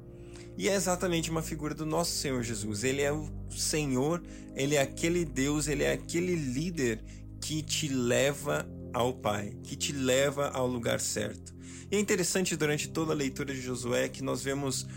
E 0.57 0.69
é 0.69 0.75
exatamente 0.75 1.29
uma 1.29 1.41
figura 1.41 1.73
do 1.73 1.85
nosso 1.85 2.11
Senhor 2.11 2.41
Jesus. 2.41 2.83
Ele 2.83 3.01
é 3.01 3.11
o 3.11 3.27
Senhor, 3.49 4.23
ele 4.55 4.75
é 4.75 4.81
aquele 4.81 5.25
Deus, 5.25 5.67
ele 5.67 5.83
é 5.83 5.91
aquele 5.91 6.35
líder 6.35 7.03
que 7.41 7.61
te 7.61 7.87
leva 7.89 8.65
ao 8.93 9.13
Pai, 9.13 9.57
que 9.63 9.75
te 9.75 9.91
leva 9.91 10.49
ao 10.49 10.67
lugar 10.67 11.01
certo. 11.01 11.53
E 11.91 11.95
é 11.95 11.99
interessante 11.99 12.55
durante 12.55 12.87
toda 12.87 13.11
a 13.11 13.15
leitura 13.15 13.53
de 13.53 13.61
Josué 13.61 14.07
que 14.07 14.23
nós 14.23 14.41
vemos 14.41 14.87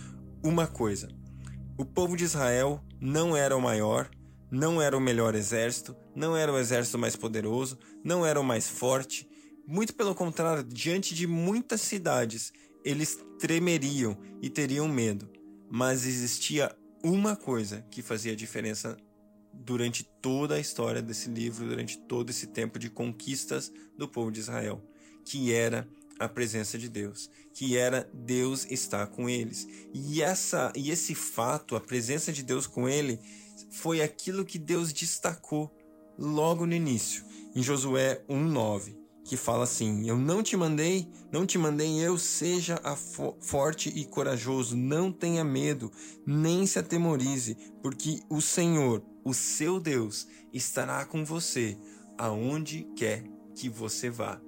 uma 0.43 0.67
coisa: 0.67 1.09
o 1.79 1.85
povo 1.85 2.17
de 2.17 2.25
Israel 2.25 2.83
não 3.01 3.37
era 3.37 3.57
o 3.57 3.61
maior, 3.61 4.11
não 4.51 4.81
era 4.81 4.97
o 4.97 5.01
melhor 5.01 5.35
exército, 5.35 5.95
não 6.15 6.37
era 6.37 6.53
o 6.53 6.59
exército 6.59 6.99
mais 6.99 7.17
poderoso, 7.17 7.79
não 8.03 8.25
era 8.25 8.41
o 8.41 8.45
mais 8.45 8.69
forte. 8.69 9.29
Muito 9.67 9.95
pelo 9.95 10.15
contrário, 10.15 10.65
diante 10.65 11.15
de 11.15 11.27
muitas 11.27 11.81
cidades, 11.83 12.53
eles 12.85 13.19
tremeriam 13.39 14.17
e 14.41 14.49
teriam 14.49 14.89
medo. 14.89 15.29
Mas 15.71 16.07
existia 16.07 16.75
uma 17.05 17.37
coisa 17.37 17.85
que 17.91 18.01
fazia 18.01 18.35
diferença 18.35 18.97
durante 19.53 20.05
toda 20.23 20.55
a 20.55 20.61
história 20.61 21.03
desse 21.03 21.29
livro, 21.29 21.69
durante 21.69 21.99
todo 21.99 22.31
esse 22.31 22.47
tempo 22.47 22.79
de 22.79 22.89
conquistas 22.89 23.73
do 23.99 24.09
povo 24.09 24.31
de 24.31 24.41
Israel, 24.41 24.83
que 25.25 25.53
era 25.53 25.89
a 26.19 26.29
presença 26.29 26.79
de 26.79 26.89
Deus, 26.89 27.31
que 27.53 27.77
era 27.77 28.09
Deus 28.13 28.67
estar 28.71 29.07
com 29.09 29.29
eles. 29.29 29.67
E 29.93 30.23
essa 30.23 30.73
e 30.75 30.91
esse 30.91 31.15
fato, 31.15 31.77
a 31.77 31.81
presença 31.81 32.33
de 32.33 32.43
Deus 32.43 32.67
com 32.67 32.89
ele, 32.89 33.21
foi 33.71 34.03
aquilo 34.03 34.45
que 34.45 34.59
Deus 34.59 34.93
destacou 34.93 35.75
logo 36.19 36.67
no 36.67 36.75
início, 36.75 37.25
em 37.55 37.63
Josué 37.63 38.23
1:9, 38.29 38.97
que 39.25 39.37
fala 39.37 39.65
assim: 39.65 40.09
Eu 40.09 40.19
não 40.19 40.43
te 40.43 40.57
mandei, 40.57 41.09
não 41.33 41.45
te 41.45 41.59
mandei 41.59 41.99
eu, 42.01 42.17
seja 42.19 42.77
fo 42.97 43.37
forte 43.41 43.89
e 43.89 44.05
corajoso, 44.05 44.77
não 44.77 45.13
tenha 45.13 45.45
medo, 45.45 45.91
nem 46.27 46.67
se 46.67 46.79
atemorize, 46.79 47.57
porque 47.83 48.21
o 48.31 48.41
Senhor, 48.41 49.03
o 49.25 49.35
seu 49.35 49.81
Deus, 49.81 50.27
estará 50.53 51.05
com 51.05 51.25
você 51.25 51.77
aonde 52.19 52.87
quer 52.97 53.25
que 53.55 53.69
você 53.69 54.09
vá. 54.09 54.41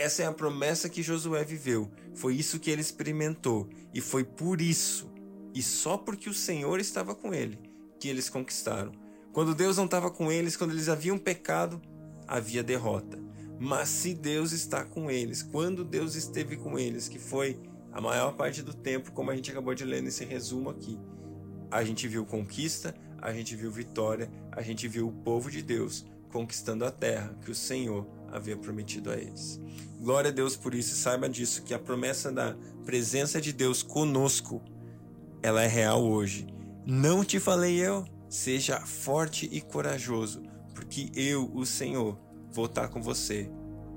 Essa 0.00 0.22
é 0.22 0.26
a 0.26 0.32
promessa 0.32 0.88
que 0.88 1.02
Josué 1.02 1.44
viveu. 1.44 1.90
Foi 2.14 2.34
isso 2.34 2.58
que 2.58 2.70
ele 2.70 2.80
experimentou. 2.80 3.68
E 3.92 4.00
foi 4.00 4.24
por 4.24 4.58
isso, 4.58 5.12
e 5.54 5.62
só 5.62 5.98
porque 5.98 6.30
o 6.30 6.32
Senhor 6.32 6.80
estava 6.80 7.14
com 7.14 7.34
ele, 7.34 7.58
que 7.98 8.08
eles 8.08 8.30
conquistaram. 8.30 8.92
Quando 9.30 9.54
Deus 9.54 9.76
não 9.76 9.84
estava 9.84 10.10
com 10.10 10.32
eles, 10.32 10.56
quando 10.56 10.70
eles 10.70 10.88
haviam 10.88 11.18
pecado, 11.18 11.82
havia 12.26 12.62
derrota. 12.62 13.18
Mas 13.58 13.90
se 13.90 14.14
Deus 14.14 14.52
está 14.52 14.86
com 14.86 15.10
eles, 15.10 15.42
quando 15.42 15.84
Deus 15.84 16.14
esteve 16.14 16.56
com 16.56 16.78
eles, 16.78 17.06
que 17.06 17.18
foi 17.18 17.60
a 17.92 18.00
maior 18.00 18.32
parte 18.32 18.62
do 18.62 18.72
tempo, 18.72 19.12
como 19.12 19.30
a 19.30 19.36
gente 19.36 19.50
acabou 19.50 19.74
de 19.74 19.84
ler 19.84 20.02
nesse 20.02 20.24
resumo 20.24 20.70
aqui, 20.70 20.98
a 21.70 21.84
gente 21.84 22.08
viu 22.08 22.24
conquista, 22.24 22.94
a 23.18 23.34
gente 23.34 23.54
viu 23.54 23.70
vitória, 23.70 24.30
a 24.50 24.62
gente 24.62 24.88
viu 24.88 25.08
o 25.08 25.12
povo 25.12 25.50
de 25.50 25.60
Deus 25.60 26.06
conquistando 26.32 26.86
a 26.86 26.90
terra 26.90 27.36
que 27.44 27.50
o 27.50 27.54
Senhor 27.54 28.06
havia 28.32 28.56
prometido 28.56 29.10
a 29.10 29.16
eles. 29.16 29.60
Glória 30.00 30.30
a 30.30 30.32
Deus 30.32 30.56
por 30.56 30.74
isso, 30.74 30.94
saiba 30.96 31.28
disso, 31.28 31.62
que 31.62 31.74
a 31.74 31.78
promessa 31.78 32.32
da 32.32 32.56
presença 32.84 33.40
de 33.40 33.52
Deus 33.52 33.82
conosco, 33.82 34.62
ela 35.42 35.62
é 35.62 35.66
real 35.66 36.02
hoje. 36.02 36.46
Não 36.86 37.24
te 37.24 37.38
falei 37.38 37.78
eu? 37.78 38.06
Seja 38.28 38.80
forte 38.80 39.48
e 39.52 39.60
corajoso, 39.60 40.42
porque 40.74 41.10
eu, 41.14 41.50
o 41.54 41.66
Senhor, 41.66 42.18
vou 42.50 42.66
estar 42.66 42.88
com 42.88 43.02
você 43.02 43.50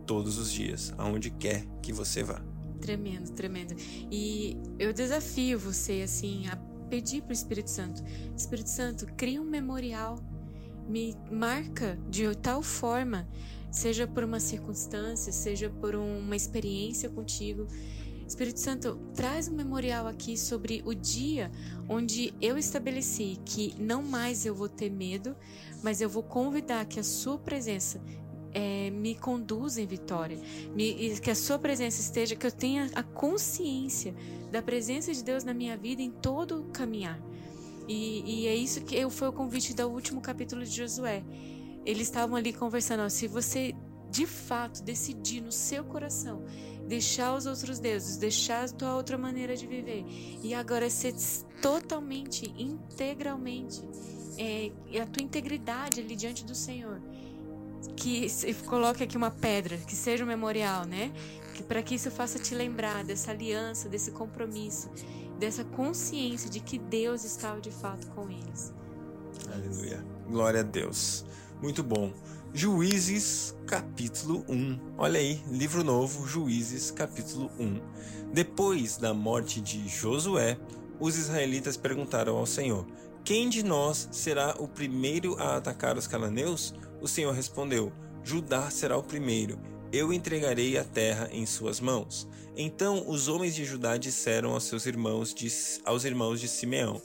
todos 0.06 0.38
os 0.38 0.52
dias, 0.52 0.94
aonde 0.98 1.30
quer 1.30 1.66
que 1.82 1.94
você 1.94 2.24
vá. 2.24 2.42
Tremendo, 2.82 3.32
tremendo. 3.32 3.76
E 4.12 4.58
eu 4.78 4.92
desafio 4.92 5.58
você, 5.58 6.02
assim, 6.02 6.48
a 6.48 6.58
pedir 6.90 7.22
para 7.22 7.32
o 7.32 7.34
Espírito 7.34 7.70
Santo: 7.70 8.04
Espírito 8.36 8.70
Santo, 8.70 9.06
cria 9.16 9.42
um 9.42 9.46
memorial, 9.46 10.20
me 10.88 11.16
marca 11.32 11.98
de 12.10 12.36
tal 12.36 12.62
forma 12.62 13.28
seja 13.74 14.06
por 14.06 14.24
uma 14.24 14.40
circunstância, 14.40 15.34
seja 15.34 15.68
por 15.68 15.96
uma 15.96 16.36
experiência 16.36 17.10
contigo. 17.10 17.68
Espírito 18.26 18.60
Santo, 18.60 19.00
traz 19.16 19.48
um 19.48 19.56
memorial 19.56 20.08
aqui 20.08 20.38
sobre 20.38 20.82
o 20.86 20.94
dia 20.94 21.52
onde 21.90 22.34
eu 22.40 22.58
estabeleci 22.58 23.40
que 23.44 23.76
não 23.80 24.04
mais 24.04 24.46
eu 24.46 24.54
vou 24.54 24.70
ter 24.70 24.92
medo, 24.92 25.36
mas 25.82 26.02
eu 26.02 26.08
vou 26.08 26.22
convidar 26.22 26.86
que 26.86 27.00
a 27.00 27.04
Sua 27.04 27.38
presença 27.38 28.00
é, 28.54 28.92
me 28.92 29.16
conduza 29.16 29.82
em 29.82 29.88
vitória, 29.88 30.40
me, 30.76 31.20
que 31.20 31.32
a 31.32 31.36
Sua 31.36 31.58
presença 31.58 32.00
esteja, 32.00 32.36
que 32.36 32.46
eu 32.46 32.52
tenha 32.52 32.92
a 32.94 33.02
consciência 33.02 34.14
da 34.52 34.62
presença 34.62 35.12
de 35.12 35.24
Deus 35.24 35.44
na 35.44 35.54
minha 35.54 35.76
vida 35.76 36.02
em 36.02 36.12
todo 36.12 36.62
o 36.62 36.66
caminhar. 36.66 37.20
E, 37.88 38.44
e 38.44 38.48
é 38.48 38.56
isso 38.56 38.82
que 38.82 38.96
eu, 38.96 39.10
foi 39.10 39.28
o 39.28 39.34
convite 39.34 39.74
do 39.74 39.88
último 39.88 40.22
capítulo 40.22 40.64
de 40.64 40.78
Josué 40.78 41.24
eles 41.86 42.08
estavam 42.08 42.36
ali 42.36 42.54
conversando. 42.54 43.04
Ó, 43.04 43.10
se 43.10 43.28
você 43.28 43.76
de 44.10 44.28
fato 44.28 44.84
decidir 44.84 45.42
no 45.42 45.52
seu 45.52 45.84
coração 45.84 46.46
deixar 46.88 47.36
os 47.36 47.46
outros 47.46 47.80
deuses, 47.80 48.18
deixar 48.18 48.66
a 48.66 48.70
tua 48.70 48.96
outra 48.96 49.18
maneira 49.18 49.56
de 49.56 49.66
viver 49.66 50.06
e 50.42 50.54
agora 50.54 50.90
ser 50.90 51.16
totalmente, 51.62 52.54
integralmente, 52.58 53.82
é, 54.38 54.72
a 55.00 55.06
tua 55.06 55.24
integridade 55.24 56.02
ali 56.02 56.16
diante 56.16 56.44
do 56.46 56.54
Senhor, 56.54 57.02
que 57.96 58.28
se 58.30 58.54
coloque 58.54 59.04
aqui 59.04 59.16
uma 59.16 59.32
pedra, 59.32 59.78
que 59.78 59.96
seja 59.96 60.24
um 60.24 60.28
memorial, 60.28 60.86
né? 60.86 61.12
Que 61.54 61.64
para 61.64 61.82
que 61.82 61.96
isso 61.96 62.10
faça 62.12 62.40
te 62.40 62.54
lembrar 62.54 63.04
dessa 63.04 63.32
aliança, 63.32 63.88
desse 63.88 64.12
compromisso, 64.12 64.90
dessa 65.40 65.64
consciência 65.64 66.50
de 66.50 66.60
que 66.60 66.78
Deus 66.78 67.24
estava 67.24 67.62
de 67.62 67.72
fato 67.72 68.08
com 68.08 68.30
eles. 68.30 68.74
Aleluia. 69.54 70.04
Glória 70.28 70.62
a 70.62 70.64
Deus. 70.64 71.26
Muito 71.62 71.84
bom. 71.84 72.12
Juízes, 72.54 73.56
capítulo 73.66 74.46
1. 74.48 74.80
Olha 74.98 75.20
aí, 75.20 75.42
livro 75.50 75.84
novo, 75.84 76.28
Juízes, 76.28 76.92
capítulo 76.92 77.50
1. 77.58 77.82
Depois 78.32 78.98
da 78.98 79.14
morte 79.14 79.60
de 79.60 79.88
Josué, 79.88 80.58
os 81.00 81.18
israelitas 81.18 81.76
perguntaram 81.76 82.36
ao 82.38 82.46
Senhor: 82.46 82.86
Quem 83.24 83.50
de 83.50 83.64
nós 83.64 84.08
será 84.12 84.56
o 84.60 84.68
primeiro 84.68 85.36
a 85.40 85.58
atacar 85.58 85.98
os 85.98 86.08
cananeus? 86.08 86.74
O 87.02 87.08
Senhor 87.08 87.34
respondeu: 87.34 87.92
Judá 88.24 88.70
será 88.70 88.98
o 88.98 89.04
primeiro. 89.04 89.60
Eu 89.92 90.14
entregarei 90.14 90.78
a 90.78 90.84
terra 90.84 91.30
em 91.32 91.46
suas 91.46 91.80
mãos. 91.80 92.28
Então 92.56 93.10
os 93.10 93.28
homens 93.28 93.56
de 93.56 93.66
Judá 93.66 93.98
disseram 93.98 94.52
aos 94.52 94.64
seus 94.66 94.86
irmãos 94.86 95.34
de, 95.34 95.52
aos 95.86 96.06
irmãos 96.06 96.40
de 96.40 96.48
Simeão: 96.48 97.02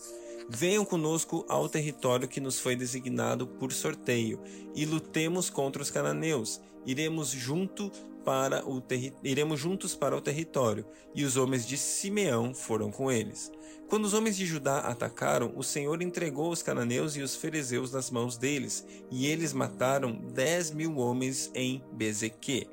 Venham 0.50 0.82
conosco 0.82 1.44
ao 1.46 1.68
território 1.68 2.26
que 2.26 2.40
nos 2.40 2.58
foi 2.58 2.74
designado 2.74 3.46
por 3.46 3.70
sorteio, 3.70 4.40
e 4.74 4.86
lutemos 4.86 5.50
contra 5.50 5.82
os 5.82 5.90
cananeus, 5.90 6.58
iremos 6.86 7.28
junto 7.28 7.92
para 8.24 8.66
o 8.66 8.82
iremos 9.22 9.60
juntos 9.60 9.94
para 9.94 10.16
o 10.16 10.20
território, 10.22 10.86
e 11.14 11.24
os 11.24 11.36
homens 11.36 11.66
de 11.66 11.76
Simeão 11.76 12.54
foram 12.54 12.90
com 12.90 13.12
eles. 13.12 13.52
Quando 13.88 14.06
os 14.06 14.14
homens 14.14 14.36
de 14.36 14.46
Judá 14.46 14.80
atacaram, 14.80 15.52
o 15.54 15.62
Senhor 15.62 16.00
entregou 16.00 16.50
os 16.50 16.62
cananeus 16.62 17.14
e 17.16 17.20
os 17.20 17.34
fariseus 17.36 17.92
nas 17.92 18.10
mãos 18.10 18.38
deles, 18.38 18.86
e 19.10 19.26
eles 19.26 19.52
mataram 19.52 20.12
dez 20.32 20.70
mil 20.70 20.96
homens 20.96 21.50
em 21.54 21.82
Bezeque. 21.92 22.68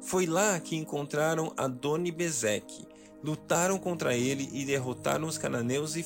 Foi 0.00 0.24
lá 0.26 0.58
que 0.60 0.76
encontraram 0.76 1.52
Adoni-Bezeque, 1.56 2.86
lutaram 3.24 3.76
contra 3.76 4.16
ele 4.16 4.48
e 4.52 4.64
derrotaram 4.64 5.26
os 5.26 5.36
cananeus 5.36 5.96
e 5.96 6.02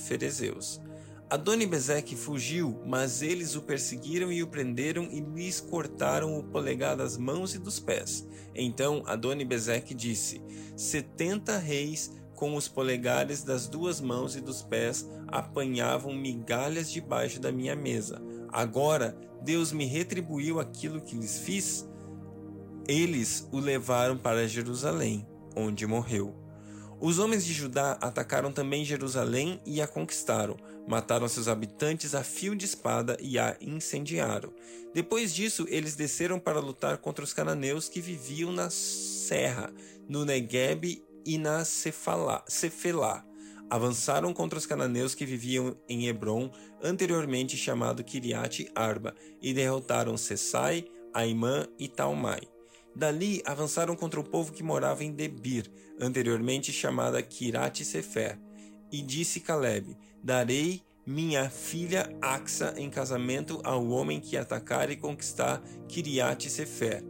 ferezeus. 1.33 1.43
Adoni-Bezeque 1.43 2.15
fugiu, 2.15 2.81
mas 2.87 3.23
eles 3.23 3.57
o 3.57 3.63
perseguiram 3.63 4.31
e 4.31 4.43
o 4.43 4.47
prenderam 4.47 5.05
e 5.05 5.21
lhes 5.21 5.61
cortaram 5.61 6.39
o 6.39 6.43
polegar 6.43 6.97
das 6.97 7.17
mãos 7.17 7.55
e 7.55 7.59
dos 7.59 7.81
pés. 7.81 8.27
Então 8.55 9.03
Adoni-Bezeque 9.07 9.95
disse: 9.95 10.43
Setenta 10.77 11.57
reis 11.57 12.13
com 12.35 12.55
os 12.55 12.69
polegares 12.69 13.43
das 13.43 13.69
duas 13.69 14.01
mãos 14.01 14.37
e 14.37 14.41
dos 14.41 14.63
pés 14.63 15.09
apanhavam 15.29 16.15
migalhas 16.15 16.91
debaixo 16.91 17.41
da 17.41 17.51
minha 17.51 17.75
mesa. 17.75 18.21
Agora 18.49 19.17
Deus 19.43 19.73
me 19.73 19.87
retribuiu 19.87 20.61
aquilo 20.61 21.01
que 21.01 21.17
lhes 21.17 21.39
fiz. 21.39 21.89
Eles 22.87 23.49
o 23.53 23.59
levaram 23.59 24.19
para 24.19 24.49
Jerusalém, 24.49 25.27
onde 25.57 25.87
morreu. 25.87 26.43
Os 27.01 27.19
homens 27.19 27.45
de 27.45 27.53
Judá 27.53 27.99
atacaram 28.01 28.53
também 28.53 28.85
Jerusalém 28.85 29.61
e 29.67 29.83
a 29.83 29.89
conquistaram. 29.89 30.57
Mataram 30.87 31.29
seus 31.29 31.49
habitantes 31.49 32.15
a 32.15 32.25
fio 32.25 32.55
de 32.57 32.65
espada 32.65 33.17
e 33.21 33.39
a 33.39 33.57
incendiaram. 33.61 34.53
Depois 34.93 35.35
disso, 35.35 35.65
eles 35.69 35.95
desceram 35.95 36.39
para 36.39 36.61
lutar 36.61 36.99
contra 36.99 37.25
os 37.25 37.33
cananeus 37.33 37.89
que 37.89 38.01
viviam 38.01 38.53
na 38.53 38.69
serra, 38.71 39.73
no 40.09 40.25
Negueb 40.25 41.03
e 41.25 41.39
na 41.39 41.65
Cefalá, 41.65 42.45
Cefelá. 42.49 43.25
Avançaram 43.71 44.35
contra 44.35 44.59
os 44.59 44.67
cananeus 44.67 45.15
que 45.15 45.25
viviam 45.25 45.77
em 45.89 46.07
Hebron, 46.07 46.51
anteriormente 46.83 47.57
chamado 47.57 48.05
Kiriat 48.05 48.71
Arba, 48.75 49.15
e 49.41 49.55
derrotaram 49.55 50.17
Sessai, 50.17 50.85
Aimã 51.15 51.67
e 51.79 51.89
Talmai. 51.89 52.41
Dali 52.95 53.43
avançaram 53.47 53.97
contra 53.97 54.21
o 54.21 54.25
povo 54.25 54.53
que 54.53 54.63
morava 54.63 55.03
em 55.03 55.13
Debir, 55.13 55.71
anteriormente 55.99 56.71
chamada 56.73 57.23
Kirat 57.23 57.83
Sefer. 57.85 58.39
E 58.91 59.01
disse 59.01 59.41
Caleb: 59.41 59.97
Darei 60.23 60.83
minha 61.05 61.51
filha 61.51 62.17
Axa 62.23 62.75
em 62.77 62.89
casamento 62.89 63.61
ao 63.65 63.89
homem 63.89 64.21
que 64.21 64.37
atacar 64.37 64.89
e 64.89 64.97
conquistar 64.97 65.61
Kiriat 65.89 66.49
Sefer. 66.49 67.05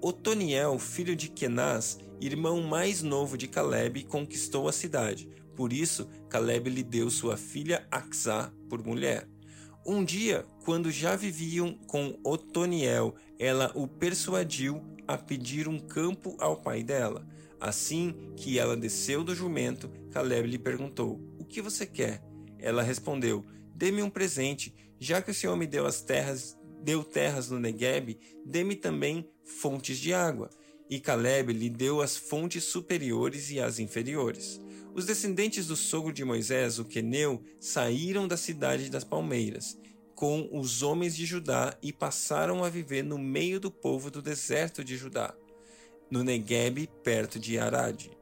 Otoniel, 0.00 0.78
filho 0.78 1.14
de 1.14 1.28
Kenaz, 1.28 1.98
irmão 2.18 2.62
mais 2.62 3.02
novo 3.02 3.36
de 3.36 3.46
Caleb, 3.46 4.04
conquistou 4.04 4.66
a 4.66 4.72
cidade. 4.72 5.28
Por 5.54 5.70
isso, 5.70 6.08
Caleb 6.30 6.70
lhe 6.70 6.82
deu 6.82 7.10
sua 7.10 7.36
filha 7.36 7.86
Axá 7.90 8.50
por 8.70 8.82
mulher. 8.82 9.28
Um 9.84 10.02
dia, 10.02 10.46
quando 10.64 10.90
já 10.90 11.16
viviam 11.16 11.74
com 11.86 12.18
Otoniel, 12.24 13.14
ela 13.38 13.70
o 13.74 13.86
persuadiu 13.86 14.82
a 15.06 15.18
pedir 15.18 15.68
um 15.68 15.78
campo 15.78 16.34
ao 16.38 16.56
pai 16.56 16.82
dela. 16.82 17.26
Assim 17.60 18.32
que 18.36 18.58
ela 18.58 18.74
desceu 18.74 19.22
do 19.22 19.34
jumento, 19.34 19.90
Caleb 20.10 20.48
lhe 20.48 20.58
perguntou: 20.58 21.20
O 21.38 21.44
que 21.44 21.60
você 21.60 21.84
quer? 21.84 22.29
Ela 22.62 22.82
respondeu: 22.82 23.44
Dê-me 23.74 24.02
um 24.02 24.10
presente, 24.10 24.74
já 24.98 25.20
que 25.22 25.30
o 25.30 25.34
Senhor 25.34 25.56
me 25.56 25.66
deu 25.66 25.86
as 25.86 26.00
terras, 26.00 26.56
deu 26.82 27.02
terras 27.02 27.50
no 27.50 27.58
Negueb, 27.58 28.18
dê-me 28.44 28.76
também 28.76 29.28
fontes 29.44 29.98
de 29.98 30.12
água. 30.12 30.50
E 30.88 30.98
Caleb 30.98 31.52
lhe 31.52 31.70
deu 31.70 32.00
as 32.00 32.16
fontes 32.16 32.64
superiores 32.64 33.50
e 33.50 33.60
as 33.60 33.78
inferiores. 33.78 34.60
Os 34.92 35.06
descendentes 35.06 35.68
do 35.68 35.76
sogro 35.76 36.12
de 36.12 36.24
Moisés, 36.24 36.80
o 36.80 36.84
Queneu, 36.84 37.42
saíram 37.60 38.26
da 38.26 38.36
cidade 38.36 38.90
das 38.90 39.04
palmeiras 39.04 39.78
com 40.20 40.50
os 40.52 40.82
homens 40.82 41.16
de 41.16 41.24
Judá 41.24 41.74
e 41.82 41.94
passaram 41.94 42.62
a 42.62 42.68
viver 42.68 43.02
no 43.02 43.16
meio 43.16 43.58
do 43.58 43.70
povo 43.70 44.10
do 44.10 44.20
deserto 44.20 44.84
de 44.84 44.94
Judá, 44.94 45.34
no 46.10 46.22
Negueb, 46.22 46.90
perto 47.02 47.38
de 47.38 47.58
Arad. 47.58 48.19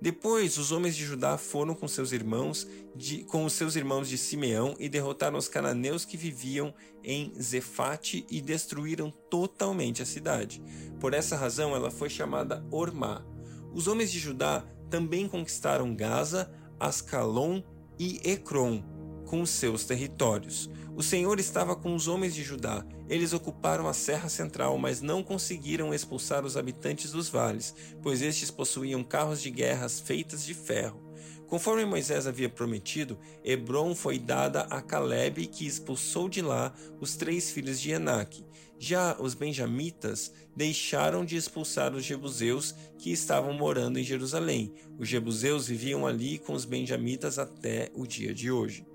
Depois, 0.00 0.58
os 0.58 0.70
homens 0.70 0.96
de 0.96 1.04
Judá 1.04 1.36
foram 1.36 1.74
com 1.74 1.88
seus 1.88 2.12
irmãos, 2.12 2.68
de, 2.94 3.24
com 3.24 3.44
os 3.44 3.52
seus 3.52 3.74
irmãos 3.74 4.08
de 4.08 4.16
Simeão 4.16 4.76
e 4.78 4.88
derrotaram 4.88 5.36
os 5.36 5.48
cananeus 5.48 6.04
que 6.04 6.16
viviam 6.16 6.72
em 7.02 7.32
Zefate 7.40 8.24
e 8.30 8.40
destruíram 8.40 9.10
totalmente 9.28 10.00
a 10.00 10.06
cidade. 10.06 10.62
Por 11.00 11.14
essa 11.14 11.36
razão, 11.36 11.74
ela 11.74 11.90
foi 11.90 12.08
chamada 12.08 12.64
Ormá. 12.70 13.24
Os 13.72 13.88
homens 13.88 14.12
de 14.12 14.18
Judá 14.18 14.64
também 14.88 15.28
conquistaram 15.28 15.94
Gaza, 15.94 16.50
Ascalon 16.78 17.60
e 17.98 18.20
Ecrom 18.24 18.97
com 19.28 19.44
seus 19.44 19.84
territórios. 19.84 20.70
O 20.96 21.02
Senhor 21.02 21.38
estava 21.38 21.76
com 21.76 21.94
os 21.94 22.08
homens 22.08 22.34
de 22.34 22.42
Judá. 22.42 22.84
Eles 23.10 23.34
ocuparam 23.34 23.86
a 23.86 23.92
serra 23.92 24.28
central, 24.28 24.78
mas 24.78 25.02
não 25.02 25.22
conseguiram 25.22 25.92
expulsar 25.92 26.46
os 26.46 26.56
habitantes 26.56 27.12
dos 27.12 27.28
vales, 27.28 27.74
pois 28.02 28.22
estes 28.22 28.50
possuíam 28.50 29.04
carros 29.04 29.42
de 29.42 29.50
guerras 29.50 30.00
feitas 30.00 30.44
de 30.44 30.54
ferro. 30.54 31.06
Conforme 31.46 31.84
Moisés 31.84 32.26
havia 32.26 32.48
prometido, 32.48 33.18
Hebron 33.44 33.94
foi 33.94 34.18
dada 34.18 34.62
a 34.62 34.80
Caleb, 34.80 35.46
que 35.46 35.66
expulsou 35.66 36.28
de 36.28 36.40
lá 36.40 36.74
os 36.98 37.14
três 37.14 37.50
filhos 37.50 37.78
de 37.80 37.90
Enaque. 37.90 38.46
Já 38.78 39.16
os 39.20 39.34
benjamitas 39.34 40.32
deixaram 40.56 41.24
de 41.24 41.36
expulsar 41.36 41.94
os 41.94 42.04
jebuseus 42.04 42.74
que 42.98 43.12
estavam 43.12 43.52
morando 43.52 43.98
em 43.98 44.04
Jerusalém. 44.04 44.72
Os 44.98 45.06
jebuseus 45.06 45.68
viviam 45.68 46.06
ali 46.06 46.38
com 46.38 46.54
os 46.54 46.64
benjamitas 46.64 47.38
até 47.38 47.90
o 47.94 48.06
dia 48.06 48.32
de 48.32 48.50
hoje. 48.50 48.87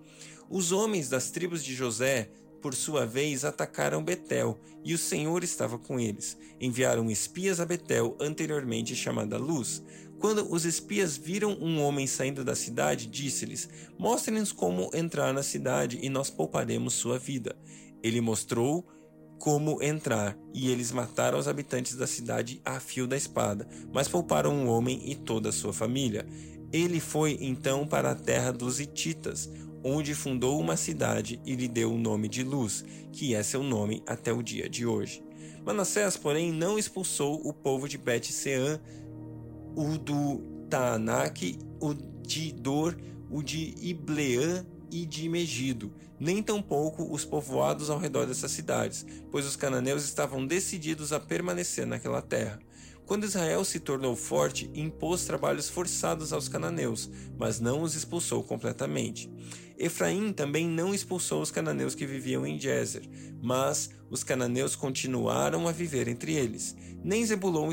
Os 0.50 0.72
homens 0.72 1.10
das 1.10 1.32
tribos 1.32 1.64
de 1.64 1.74
José, 1.74 2.30
por 2.62 2.74
sua 2.74 3.06
vez, 3.06 3.44
atacaram 3.44 4.04
Betel, 4.04 4.60
e 4.84 4.94
o 4.94 4.98
Senhor 4.98 5.44
estava 5.44 5.78
com 5.78 6.00
eles. 6.00 6.38
Enviaram 6.60 7.10
espias 7.10 7.60
a 7.60 7.66
Betel, 7.66 8.16
anteriormente 8.20 8.96
chamada 8.96 9.38
Luz. 9.38 9.84
Quando 10.20 10.50
os 10.50 10.64
espias 10.64 11.18
viram 11.18 11.58
um 11.60 11.82
homem 11.82 12.08
saindo 12.08 12.44
da 12.44 12.56
cidade, 12.56 13.08
disse-lhes: 13.08 13.68
Mostrem-nos 13.98 14.54
como 14.54 14.90
entrar 14.94 15.34
na 15.34 15.44
cidade 15.44 16.00
e 16.02 16.10
nós 16.10 16.30
pouparemos 16.30 16.94
sua 16.94 17.20
vida. 17.20 17.56
Ele 18.02 18.22
mostrou 18.22 18.88
como 19.44 19.84
entrar, 19.84 20.38
e 20.54 20.70
eles 20.70 20.94
mataram 20.94 21.38
os 21.38 21.50
habitantes 21.50 21.98
da 21.98 22.08
cidade 22.08 22.62
a 22.64 22.80
fio 22.80 23.06
da 23.06 23.18
espada, 23.18 23.68
mas 23.92 24.08
pouparam 24.08 24.54
um 24.54 24.70
homem 24.70 25.02
e 25.04 25.16
toda 25.16 25.50
a 25.50 25.52
sua 25.52 25.74
família. 25.74 26.26
Ele 26.72 27.02
foi 27.02 27.38
então 27.42 27.86
para 27.86 28.12
a 28.12 28.16
terra 28.16 28.54
dos 28.54 28.80
Hititas, 28.80 29.50
onde 29.84 30.14
fundou 30.14 30.60
uma 30.60 30.78
cidade 30.78 31.40
e 31.46 31.56
lhe 31.56 31.68
deu 31.68 31.94
o 31.94 31.98
nome 31.98 32.28
de 32.28 32.44
Luz, 32.44 32.86
que 33.12 33.36
é 33.36 33.44
seu 33.44 33.62
nome 33.62 34.02
até 34.08 34.32
o 34.32 34.42
dia 34.42 34.70
de 34.70 34.86
hoje. 34.86 35.24
Manassés, 35.66 36.18
porém, 36.18 36.52
não 36.52 36.78
expulsou 36.78 37.42
o 37.46 37.54
povo 37.54 37.88
de 37.88 37.98
Bet-Sean, 37.98 38.82
o 39.76 39.98
do 39.98 40.42
Taanac, 40.70 41.58
o 41.80 41.94
de 41.94 42.52
Dor, 42.52 42.98
o 43.30 43.42
de 43.42 43.74
Ibleã 43.82 44.66
e 44.92 45.06
de 45.06 45.28
Megido, 45.28 45.92
nem 46.20 46.42
tampouco 46.42 47.12
os 47.12 47.26
povoados 47.26 47.90
ao 47.90 47.98
redor 47.98 48.26
dessas 48.26 48.52
cidades, 48.52 49.06
pois 49.32 49.46
os 49.46 49.56
cananeus 49.56 50.04
estavam 50.04 50.46
decididos 50.46 51.12
a 51.12 51.20
permanecer 51.20 51.86
naquela 51.86 52.22
terra. 52.22 52.60
Quando 53.06 53.26
Israel 53.26 53.66
se 53.66 53.80
tornou 53.80 54.16
forte, 54.16 54.72
impôs 54.74 55.26
trabalhos 55.26 55.68
forçados 55.68 56.32
aos 56.32 56.48
cananeus, 56.48 57.10
mas 57.38 57.60
não 57.60 57.82
os 57.82 57.96
expulsou 57.96 58.44
completamente. 58.44 59.30
Efraim 59.78 60.32
também 60.32 60.68
não 60.68 60.94
expulsou 60.94 61.42
os 61.42 61.52
cananeus 61.52 61.96
que 61.96 62.06
viviam 62.06 62.46
em 62.46 62.60
Jezer, 62.60 63.04
mas 63.42 63.90
os 64.10 64.24
cananeus 64.24 64.76
continuaram 64.76 65.68
a 65.68 65.72
viver 65.72 66.08
entre 66.08 66.34
eles. 66.34 66.76
Nem 67.04 67.26
Zebulon 67.26 67.72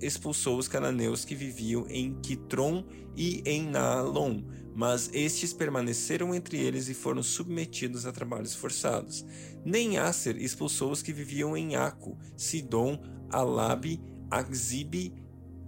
expulsou 0.00 0.58
os 0.58 0.68
cananeus 0.68 1.24
que 1.24 1.34
viviam 1.34 1.86
em 1.88 2.14
Quitron 2.20 2.84
e 3.16 3.42
em 3.44 3.66
Naalon, 3.68 4.42
mas 4.74 5.10
estes 5.12 5.52
permaneceram 5.52 6.34
entre 6.34 6.58
eles 6.58 6.88
e 6.88 6.94
foram 6.94 7.22
submetidos 7.22 8.06
a 8.06 8.12
trabalhos 8.12 8.54
forçados. 8.54 9.24
Nem 9.64 9.98
Aser 9.98 10.36
expulsou 10.36 10.92
os 10.92 11.02
que 11.02 11.12
viviam 11.12 11.56
em 11.56 11.74
Aco, 11.74 12.16
Sidom, 12.36 13.00
Alabe, 13.30 14.00
Akzibe, 14.30 15.14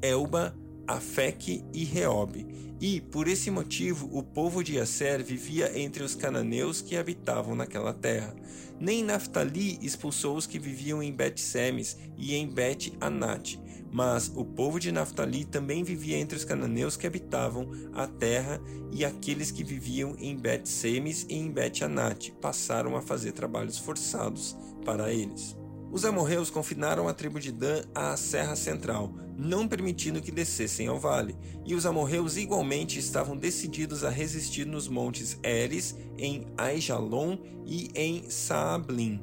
Elba, 0.01 0.57
Afec 0.91 1.65
e 1.73 1.85
Reob. 1.85 2.47
E, 2.81 3.01
por 3.01 3.29
esse 3.29 3.51
motivo, 3.51 4.09
o 4.11 4.23
povo 4.23 4.65
de 4.65 4.81
Asser 4.81 5.23
vivia 5.23 5.79
entre 5.79 6.03
os 6.03 6.15
cananeus 6.15 6.81
que 6.81 6.97
habitavam 6.97 7.55
naquela 7.55 7.93
terra. 7.93 8.35
Nem 8.81 9.05
Naphtali 9.05 9.79
expulsou 9.83 10.37
os 10.37 10.47
que 10.47 10.59
viviam 10.59 11.03
em 11.03 11.13
Bet-Semes 11.13 11.99
e 12.17 12.35
em 12.35 12.49
Bet-Anat, 12.49 13.61
mas 13.93 14.33
o 14.35 14.45
povo 14.45 14.81
de 14.81 14.91
Naphtali 14.91 15.45
também 15.45 15.85
vivia 15.85 16.17
entre 16.17 16.37
os 16.37 16.45
cananeus 16.45 16.97
que 16.97 17.07
habitavam 17.07 17.69
a 17.93 18.07
terra 18.07 18.61
e 18.91 19.05
aqueles 19.05 19.51
que 19.51 19.63
viviam 19.63 20.17
em 20.19 20.35
Bet-Semes 20.35 21.27
e 21.29 21.35
em 21.35 21.51
Bet-Anat 21.51 22.33
passaram 22.41 22.97
a 22.97 23.03
fazer 23.03 23.33
trabalhos 23.33 23.79
forçados 23.79 24.57
para 24.85 25.13
eles. 25.13 25.60
Os 25.93 26.05
amorreus 26.05 26.51
confinaram 26.51 27.09
a 27.09 27.13
tribo 27.13 27.41
de 27.41 27.51
Dan 27.51 27.83
à 27.93 28.17
serra 28.17 28.55
central, 28.55 29.13
não 29.37 29.67
permitindo 29.67 30.23
que 30.23 30.31
descessem 30.31 30.87
ao 30.87 31.01
vale, 31.01 31.37
e 31.67 31.75
os 31.75 31.85
amorreus 31.85 32.37
igualmente 32.37 32.99
estavam 32.99 33.37
decididos 33.37 34.05
a 34.05 34.09
resistir 34.09 34.65
nos 34.65 34.87
montes 34.87 35.37
Eres, 35.43 35.97
em 36.17 36.47
Aijalon 36.57 37.37
e 37.67 37.91
em 37.93 38.31
Saablim. 38.31 39.21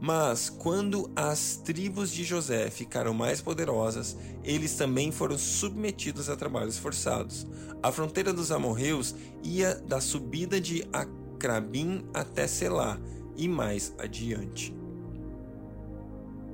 Mas 0.00 0.48
quando 0.48 1.10
as 1.16 1.56
tribos 1.56 2.12
de 2.12 2.22
José 2.22 2.70
ficaram 2.70 3.12
mais 3.12 3.40
poderosas, 3.40 4.16
eles 4.44 4.74
também 4.74 5.10
foram 5.10 5.36
submetidos 5.36 6.28
a 6.30 6.36
trabalhos 6.36 6.78
forçados. 6.78 7.44
A 7.82 7.90
fronteira 7.90 8.32
dos 8.32 8.52
amorreus 8.52 9.16
ia 9.42 9.74
da 9.74 10.00
subida 10.00 10.60
de 10.60 10.86
Acrabim 10.92 12.04
até 12.14 12.46
Selá 12.46 13.00
e 13.36 13.48
mais 13.48 13.92
adiante. 13.98 14.77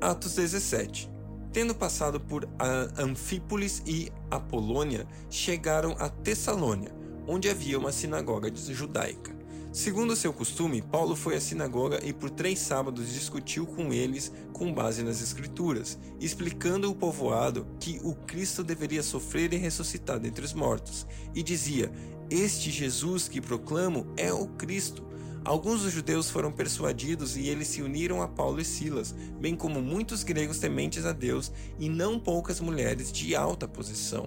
Atos 0.04 0.34
17. 0.34 1.10
Tendo 1.50 1.74
passado 1.74 2.20
por 2.20 2.46
Anfípolis 2.98 3.82
e 3.86 4.12
Apolônia, 4.30 5.06
chegaram 5.30 5.96
a 5.98 6.10
Tessalônia, 6.10 6.94
onde 7.26 7.48
havia 7.48 7.78
uma 7.78 7.90
sinagoga 7.90 8.52
judaica. 8.54 9.34
Segundo 9.72 10.14
seu 10.14 10.30
costume, 10.30 10.82
Paulo 10.82 11.16
foi 11.16 11.36
à 11.36 11.40
sinagoga 11.40 12.04
e 12.04 12.12
por 12.12 12.28
três 12.28 12.58
sábados 12.58 13.14
discutiu 13.14 13.66
com 13.66 13.94
eles 13.94 14.30
com 14.52 14.74
base 14.74 15.02
nas 15.02 15.22
Escrituras, 15.22 15.98
explicando 16.20 16.86
ao 16.86 16.94
povoado 16.94 17.66
que 17.80 17.98
o 18.04 18.14
Cristo 18.14 18.62
deveria 18.62 19.02
sofrer 19.02 19.54
e 19.54 19.56
ressuscitar 19.56 20.20
dentre 20.20 20.44
os 20.44 20.52
mortos, 20.52 21.06
e 21.34 21.42
dizia: 21.42 21.90
Este 22.28 22.70
Jesus 22.70 23.26
que 23.26 23.40
proclamo 23.40 24.12
é 24.18 24.30
o 24.30 24.48
Cristo. 24.48 25.13
Alguns 25.44 25.82
dos 25.82 25.92
judeus 25.92 26.30
foram 26.30 26.50
persuadidos 26.50 27.36
e 27.36 27.48
eles 27.48 27.68
se 27.68 27.82
uniram 27.82 28.22
a 28.22 28.28
Paulo 28.28 28.62
e 28.62 28.64
Silas, 28.64 29.14
bem 29.38 29.54
como 29.54 29.82
muitos 29.82 30.24
gregos 30.24 30.58
tementes 30.58 31.04
a 31.04 31.12
Deus 31.12 31.52
e 31.78 31.86
não 31.86 32.18
poucas 32.18 32.60
mulheres 32.60 33.12
de 33.12 33.36
alta 33.36 33.68
posição. 33.68 34.26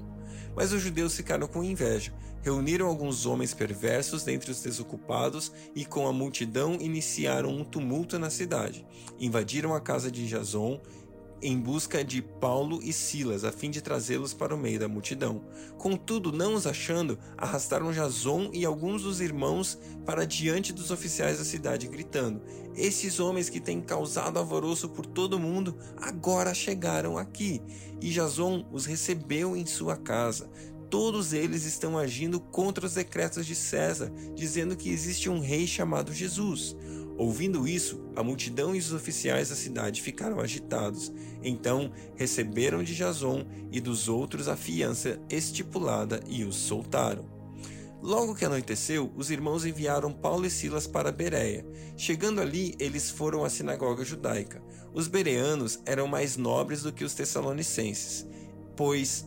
Mas 0.55 0.71
os 0.71 0.79
judeus 0.79 1.15
ficaram 1.15 1.47
com 1.47 1.63
inveja, 1.63 2.13
reuniram 2.43 2.85
alguns 2.85 3.25
homens 3.25 3.51
perversos 3.51 4.23
dentre 4.23 4.51
os 4.51 4.61
desocupados 4.61 5.51
e 5.73 5.85
com 5.85 6.07
a 6.07 6.13
multidão 6.13 6.77
iniciaram 6.79 7.49
um 7.49 7.63
tumulto 7.63 8.19
na 8.19 8.29
cidade. 8.29 8.85
Invadiram 9.19 9.73
a 9.73 9.81
casa 9.81 10.11
de 10.11 10.27
Jason 10.27 10.79
em 11.41 11.59
busca 11.59 12.03
de 12.03 12.21
Paulo 12.21 12.79
e 12.81 12.91
Silas, 12.91 13.43
a 13.43 13.51
fim 13.51 13.69
de 13.69 13.81
trazê-los 13.81 14.33
para 14.33 14.55
o 14.55 14.57
meio 14.57 14.79
da 14.79 14.87
multidão. 14.87 15.43
Contudo, 15.77 16.31
não 16.31 16.55
os 16.55 16.65
achando, 16.65 17.17
arrastaram 17.37 17.91
Jason 17.91 18.49
e 18.53 18.65
alguns 18.65 19.03
dos 19.03 19.21
irmãos 19.21 19.77
para 20.05 20.25
diante 20.25 20.73
dos 20.73 20.91
oficiais 20.91 21.37
da 21.37 21.45
cidade, 21.45 21.87
gritando: 21.87 22.41
Esses 22.75 23.19
homens 23.19 23.49
que 23.49 23.59
têm 23.59 23.81
causado 23.81 24.39
alvoroço 24.39 24.89
por 24.89 25.05
todo 25.05 25.39
mundo, 25.39 25.77
agora 25.97 26.53
chegaram 26.53 27.17
aqui. 27.17 27.61
E 28.01 28.09
Jason 28.09 28.67
os 28.71 28.85
recebeu 28.85 29.55
em 29.55 29.65
sua 29.65 29.95
casa. 29.95 30.49
Todos 30.89 31.33
eles 31.33 31.65
estão 31.65 31.97
agindo 31.97 32.39
contra 32.39 32.85
os 32.85 32.93
decretos 32.93 33.45
de 33.45 33.53
César, 33.53 34.09
dizendo 34.33 34.75
que 34.75 34.89
existe 34.89 35.29
um 35.29 35.39
rei 35.39 35.67
chamado 35.67 36.13
Jesus. 36.13 36.77
Ouvindo 37.17 37.67
isso, 37.67 37.99
a 38.15 38.21
multidão 38.21 38.75
e 38.75 38.79
os 38.79 38.93
oficiais 38.93 39.49
da 39.49 39.55
cidade 39.55 40.03
ficaram 40.03 40.39
agitados. 40.39 41.11
Então 41.43 41.91
receberam 42.15 42.83
de 42.83 42.95
Jason 42.95 43.43
e 43.71 43.81
dos 43.81 44.07
outros 44.07 44.47
a 44.47 44.55
fiança 44.55 45.19
estipulada 45.29 46.21
e 46.27 46.43
os 46.43 46.55
soltaram. 46.55 47.25
Logo 48.03 48.35
que 48.35 48.45
anoiteceu, 48.45 49.11
os 49.15 49.31
irmãos 49.31 49.65
enviaram 49.65 50.13
Paulo 50.13 50.45
e 50.45 50.51
Silas 50.51 50.85
para 50.85 51.11
Bereia. 51.11 51.65
Chegando 51.97 52.39
ali, 52.39 52.75
eles 52.79 53.09
foram 53.09 53.43
à 53.43 53.49
sinagoga 53.49 54.05
judaica. 54.05 54.61
Os 54.93 55.07
bereanos 55.07 55.79
eram 55.83 56.07
mais 56.07 56.37
nobres 56.37 56.83
do 56.83 56.93
que 56.93 57.03
os 57.03 57.15
tessalonicenses, 57.15 58.27
pois 58.75 59.25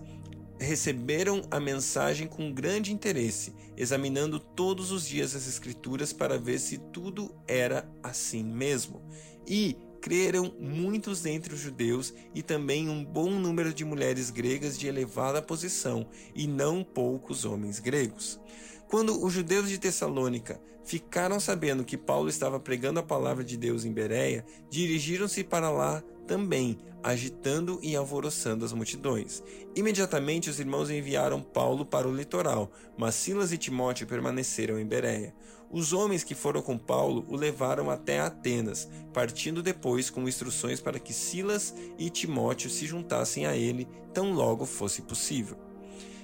receberam 0.60 1.42
a 1.50 1.58
mensagem 1.58 2.28
com 2.28 2.52
grande 2.52 2.92
interesse, 2.92 3.54
examinando 3.76 4.38
todos 4.38 4.92
os 4.92 5.06
dias 5.06 5.34
as 5.34 5.48
Escrituras 5.48 6.12
para 6.12 6.38
ver 6.38 6.58
se 6.60 6.76
tudo 6.76 7.34
era 7.48 7.90
assim 8.02 8.44
mesmo. 8.44 9.02
E 9.46 9.76
creram 10.00 10.54
muitos 10.58 11.22
dentre 11.22 11.54
os 11.54 11.60
judeus 11.60 12.12
e 12.34 12.42
também 12.42 12.88
um 12.88 13.04
bom 13.04 13.30
número 13.30 13.72
de 13.72 13.84
mulheres 13.84 14.30
gregas 14.30 14.78
de 14.78 14.86
elevada 14.86 15.42
posição, 15.42 16.06
e 16.34 16.46
não 16.46 16.84
poucos 16.84 17.44
homens 17.44 17.80
gregos. 17.80 18.38
Quando 18.88 19.24
os 19.24 19.32
judeus 19.32 19.68
de 19.68 19.78
Tessalônica 19.78 20.60
ficaram 20.84 21.38
sabendo 21.38 21.84
que 21.84 21.96
Paulo 21.96 22.28
estava 22.28 22.58
pregando 22.58 23.00
a 23.00 23.04
palavra 23.04 23.44
de 23.44 23.56
Deus 23.56 23.84
em 23.84 23.92
Bereia, 23.92 24.44
dirigiram-se 24.68 25.44
para 25.44 25.70
lá 25.70 26.02
também, 26.26 26.78
agitando 27.02 27.78
e 27.82 27.96
alvoroçando 27.96 28.64
as 28.64 28.72
multidões. 28.72 29.42
Imediatamente 29.74 30.50
os 30.50 30.60
irmãos 30.60 30.90
enviaram 30.90 31.42
Paulo 31.42 31.84
para 31.84 32.08
o 32.08 32.14
litoral, 32.14 32.70
mas 32.96 33.14
Silas 33.14 33.52
e 33.52 33.58
Timóteo 33.58 34.06
permaneceram 34.06 34.78
em 34.78 34.86
Bereia. 34.86 35.34
Os 35.70 35.92
homens 35.92 36.24
que 36.24 36.34
foram 36.34 36.60
com 36.60 36.76
Paulo 36.76 37.24
o 37.28 37.36
levaram 37.36 37.90
até 37.90 38.18
Atenas, 38.18 38.88
partindo 39.12 39.62
depois 39.62 40.10
com 40.10 40.28
instruções 40.28 40.80
para 40.80 40.98
que 40.98 41.12
Silas 41.12 41.74
e 41.96 42.10
Timóteo 42.10 42.68
se 42.68 42.86
juntassem 42.86 43.46
a 43.46 43.56
ele 43.56 43.86
tão 44.12 44.32
logo 44.32 44.66
fosse 44.66 45.02
possível. 45.02 45.69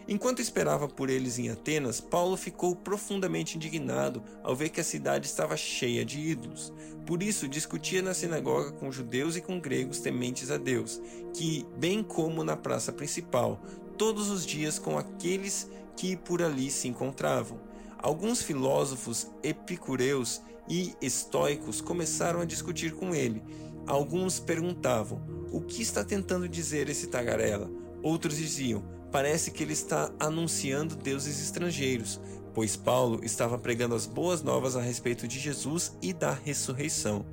Enquanto 0.08 0.40
esperava 0.40 0.86
por 0.86 1.10
eles 1.10 1.36
em 1.36 1.50
Atenas, 1.50 2.00
Paulo 2.00 2.36
ficou 2.36 2.76
profundamente 2.76 3.56
indignado 3.56 4.22
ao 4.42 4.54
ver 4.54 4.68
que 4.68 4.80
a 4.80 4.84
cidade 4.84 5.26
estava 5.26 5.56
cheia 5.56 6.04
de 6.04 6.20
ídolos. 6.20 6.72
Por 7.04 7.24
isso, 7.24 7.48
discutia 7.48 8.00
na 8.02 8.14
sinagoga 8.14 8.70
com 8.70 8.92
judeus 8.92 9.36
e 9.36 9.40
com 9.40 9.58
gregos 9.58 9.98
tementes 9.98 10.50
a 10.50 10.58
Deus, 10.58 11.00
que, 11.34 11.66
bem 11.76 12.04
como 12.04 12.44
na 12.44 12.56
praça 12.56 12.92
principal, 12.92 13.60
todos 13.98 14.30
os 14.30 14.46
dias 14.46 14.78
com 14.78 14.96
aqueles 14.96 15.68
que 15.96 16.16
por 16.16 16.40
ali 16.40 16.70
se 16.70 16.86
encontravam. 16.86 17.58
Alguns 17.98 18.42
filósofos 18.42 19.26
epicureus 19.42 20.40
e 20.68 20.94
estoicos 21.00 21.80
começaram 21.80 22.40
a 22.40 22.44
discutir 22.44 22.92
com 22.92 23.12
ele. 23.12 23.42
Alguns 23.86 24.38
perguntavam: 24.38 25.20
O 25.50 25.60
que 25.60 25.82
está 25.82 26.04
tentando 26.04 26.48
dizer 26.48 26.88
esse 26.88 27.08
tagarela? 27.08 27.68
Outros 28.02 28.36
diziam: 28.36 28.95
parece 29.10 29.50
que 29.50 29.62
ele 29.62 29.72
está 29.72 30.10
anunciando 30.18 30.96
deuses 30.96 31.40
estrangeiros, 31.42 32.20
pois 32.54 32.76
Paulo 32.76 33.20
estava 33.22 33.58
pregando 33.58 33.94
as 33.94 34.06
boas 34.06 34.42
novas 34.42 34.76
a 34.76 34.80
respeito 34.80 35.26
de 35.28 35.38
Jesus 35.38 35.96
e 36.02 36.12
da 36.12 36.32
ressurreição. 36.32 37.24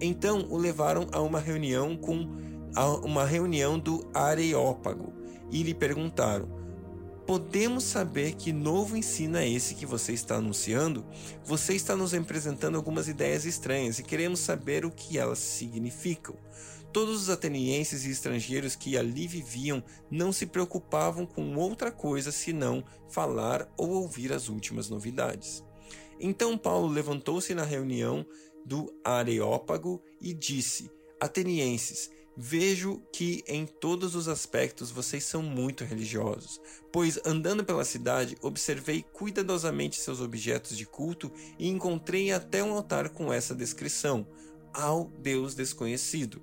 Então 0.00 0.46
o 0.50 0.56
levaram 0.56 1.06
a 1.12 1.20
uma 1.20 1.40
reunião 1.40 1.96
com 1.96 2.28
a 2.74 2.86
uma 2.88 3.24
reunião 3.24 3.78
do 3.78 4.08
Areópago 4.12 5.12
e 5.50 5.62
lhe 5.62 5.74
perguntaram: 5.74 6.48
Podemos 7.26 7.82
saber 7.82 8.36
que 8.36 8.52
novo 8.52 8.96
ensino 8.96 9.36
é 9.36 9.48
esse 9.48 9.74
que 9.74 9.84
você 9.84 10.12
está 10.12 10.36
anunciando? 10.36 11.04
Você 11.44 11.74
está 11.74 11.96
nos 11.96 12.14
apresentando 12.14 12.76
algumas 12.76 13.08
ideias 13.08 13.44
estranhas 13.44 13.98
e 13.98 14.04
queremos 14.04 14.38
saber 14.38 14.84
o 14.84 14.92
que 14.92 15.18
elas 15.18 15.40
significam. 15.40 16.36
Todos 16.92 17.22
os 17.22 17.28
atenienses 17.28 18.04
e 18.04 18.12
estrangeiros 18.12 18.76
que 18.76 18.96
ali 18.96 19.26
viviam 19.26 19.82
não 20.08 20.32
se 20.32 20.46
preocupavam 20.46 21.26
com 21.26 21.56
outra 21.56 21.90
coisa 21.90 22.30
senão 22.30 22.84
falar 23.08 23.68
ou 23.76 23.90
ouvir 23.90 24.32
as 24.32 24.48
últimas 24.48 24.88
novidades. 24.88 25.64
Então 26.20 26.56
Paulo 26.56 26.86
levantou-se 26.86 27.52
na 27.56 27.64
reunião 27.64 28.24
do 28.64 28.94
Areópago 29.04 30.00
e 30.20 30.32
disse: 30.32 30.88
Atenienses, 31.20 32.08
vejo 32.36 33.00
que 33.12 33.42
em 33.46 33.64
todos 33.64 34.14
os 34.14 34.28
aspectos 34.28 34.90
vocês 34.90 35.24
são 35.24 35.42
muito 35.42 35.84
religiosos, 35.84 36.60
pois 36.92 37.18
andando 37.24 37.64
pela 37.64 37.84
cidade 37.84 38.36
observei 38.42 39.02
cuidadosamente 39.02 40.00
seus 40.00 40.20
objetos 40.20 40.76
de 40.76 40.84
culto 40.84 41.32
e 41.58 41.68
encontrei 41.68 42.32
até 42.32 42.62
um 42.62 42.72
altar 42.72 43.08
com 43.08 43.32
essa 43.32 43.54
descrição: 43.54 44.26
ao 44.72 45.04
Deus 45.04 45.54
desconhecido. 45.54 46.42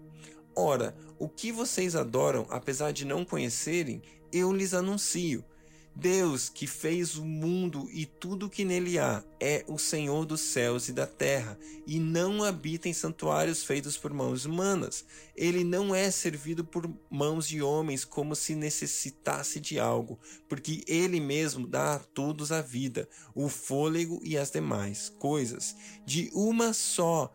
Ora, 0.55 0.95
o 1.19 1.29
que 1.29 1.51
vocês 1.51 1.95
adoram, 1.95 2.45
apesar 2.49 2.91
de 2.91 3.05
não 3.05 3.23
conhecerem, 3.23 4.01
eu 4.31 4.51
lhes 4.51 4.73
anuncio. 4.73 5.43
Deus, 5.95 6.49
que 6.49 6.65
fez 6.65 7.17
o 7.17 7.23
mundo 7.23 7.87
e 7.91 8.05
tudo 8.05 8.49
que 8.49 8.65
nele 8.65 8.97
há, 8.97 9.23
é 9.39 9.63
o 9.67 9.77
Senhor 9.77 10.25
dos 10.25 10.41
céus 10.41 10.89
e 10.89 10.93
da 10.93 11.05
terra, 11.05 11.57
e 11.85 11.99
não 11.99 12.43
habita 12.43 12.89
em 12.89 12.93
santuários 12.93 13.63
feitos 13.63 13.95
por 13.95 14.11
mãos 14.11 14.45
humanas. 14.45 15.05
Ele 15.35 15.63
não 15.63 15.93
é 15.93 16.09
servido 16.09 16.65
por 16.65 16.91
mãos 17.09 17.47
de 17.47 17.61
homens 17.61 18.03
como 18.03 18.35
se 18.35 18.55
necessitasse 18.55 19.59
de 19.59 19.79
algo, 19.79 20.19
porque 20.49 20.83
ele 20.87 21.19
mesmo 21.19 21.67
dá 21.67 21.95
a 21.95 21.99
todos 21.99 22.51
a 22.51 22.61
vida, 22.61 23.07
o 23.35 23.47
fôlego 23.47 24.19
e 24.23 24.35
as 24.35 24.49
demais 24.49 25.09
coisas. 25.09 25.75
De 26.05 26.31
uma 26.33 26.73
só 26.73 27.33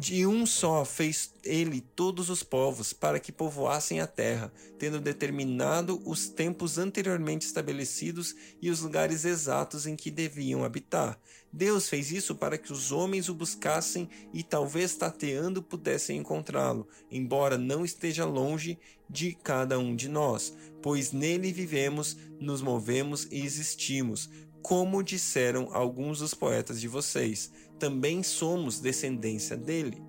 De 0.00 0.24
um 0.24 0.46
só 0.46 0.84
fez 0.84 1.34
ele 1.42 1.80
todos 1.80 2.30
os 2.30 2.44
povos 2.44 2.92
para 2.92 3.18
que 3.18 3.32
povoassem 3.32 4.00
a 4.00 4.06
terra, 4.06 4.52
tendo 4.78 5.00
determinado 5.00 6.00
os 6.08 6.28
tempos 6.28 6.78
anteriormente 6.78 7.44
estabelecidos 7.44 8.32
e 8.62 8.70
os 8.70 8.80
lugares 8.80 9.24
exatos 9.24 9.88
em 9.88 9.96
que 9.96 10.08
deviam 10.08 10.62
habitar. 10.62 11.20
Deus 11.52 11.88
fez 11.88 12.12
isso 12.12 12.36
para 12.36 12.56
que 12.56 12.72
os 12.72 12.92
homens 12.92 13.28
o 13.28 13.34
buscassem 13.34 14.08
e 14.32 14.44
talvez 14.44 14.94
tateando 14.94 15.60
pudessem 15.60 16.18
encontrá-lo, 16.18 16.86
embora 17.10 17.58
não 17.58 17.84
esteja 17.84 18.24
longe 18.24 18.78
de 19.10 19.32
cada 19.34 19.80
um 19.80 19.96
de 19.96 20.08
nós, 20.08 20.54
pois 20.80 21.10
nele 21.10 21.52
vivemos, 21.52 22.16
nos 22.38 22.62
movemos 22.62 23.26
e 23.32 23.40
existimos, 23.40 24.30
como 24.62 25.02
disseram 25.02 25.70
alguns 25.72 26.20
dos 26.20 26.34
poetas 26.34 26.80
de 26.80 26.86
vocês 26.86 27.50
também 27.78 28.22
somos 28.22 28.80
descendência 28.80 29.56
dele. 29.56 30.02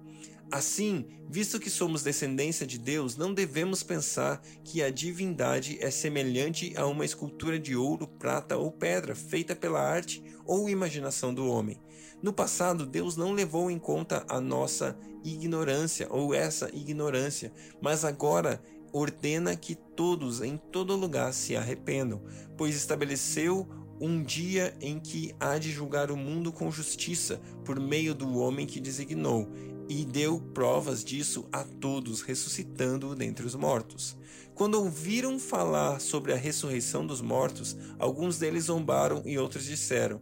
Assim, 0.51 1.05
visto 1.29 1.59
que 1.59 1.69
somos 1.69 2.01
descendência 2.01 2.65
de 2.65 2.79
Deus, 2.79 3.15
não 3.15 3.33
devemos 3.33 3.83
pensar 3.83 4.41
que 4.63 4.81
a 4.81 4.89
divindade 4.89 5.77
é 5.79 5.91
semelhante 5.91 6.73
a 6.75 6.87
uma 6.87 7.05
escultura 7.05 7.59
de 7.59 7.75
ouro, 7.75 8.07
prata 8.07 8.57
ou 8.57 8.71
pedra 8.71 9.13
feita 9.13 9.55
pela 9.55 9.79
arte 9.79 10.23
ou 10.45 10.67
imaginação 10.67 11.33
do 11.33 11.47
homem. 11.47 11.79
No 12.21 12.33
passado, 12.33 12.85
Deus 12.85 13.15
não 13.15 13.31
levou 13.31 13.69
em 13.69 13.77
conta 13.77 14.25
a 14.27 14.41
nossa 14.41 14.97
ignorância 15.23 16.07
ou 16.09 16.33
essa 16.33 16.69
ignorância, 16.73 17.53
mas 17.79 18.03
agora 18.03 18.59
ordena 18.91 19.55
que 19.55 19.75
todos 19.75 20.41
em 20.41 20.57
todo 20.57 20.95
lugar 20.95 21.31
se 21.31 21.55
arrependam, 21.55 22.23
pois 22.57 22.75
estabeleceu 22.75 23.67
um 23.99 24.23
dia 24.23 24.73
em 24.79 24.99
que 24.99 25.33
há 25.39 25.57
de 25.57 25.71
julgar 25.71 26.09
o 26.09 26.17
mundo 26.17 26.51
com 26.51 26.71
justiça 26.71 27.41
por 27.65 27.79
meio 27.79 28.15
do 28.15 28.37
homem 28.37 28.65
que 28.65 28.79
designou, 28.79 29.49
e 29.89 30.05
deu 30.05 30.39
provas 30.53 31.03
disso 31.03 31.47
a 31.51 31.63
todos, 31.63 32.21
ressuscitando-o 32.21 33.15
dentre 33.15 33.45
os 33.45 33.55
mortos. 33.55 34.15
Quando 34.53 34.75
ouviram 34.75 35.39
falar 35.39 35.99
sobre 35.99 36.31
a 36.31 36.37
ressurreição 36.37 37.05
dos 37.05 37.21
mortos, 37.21 37.75
alguns 37.97 38.37
deles 38.37 38.65
zombaram 38.65 39.23
e 39.25 39.37
outros 39.37 39.65
disseram: 39.65 40.21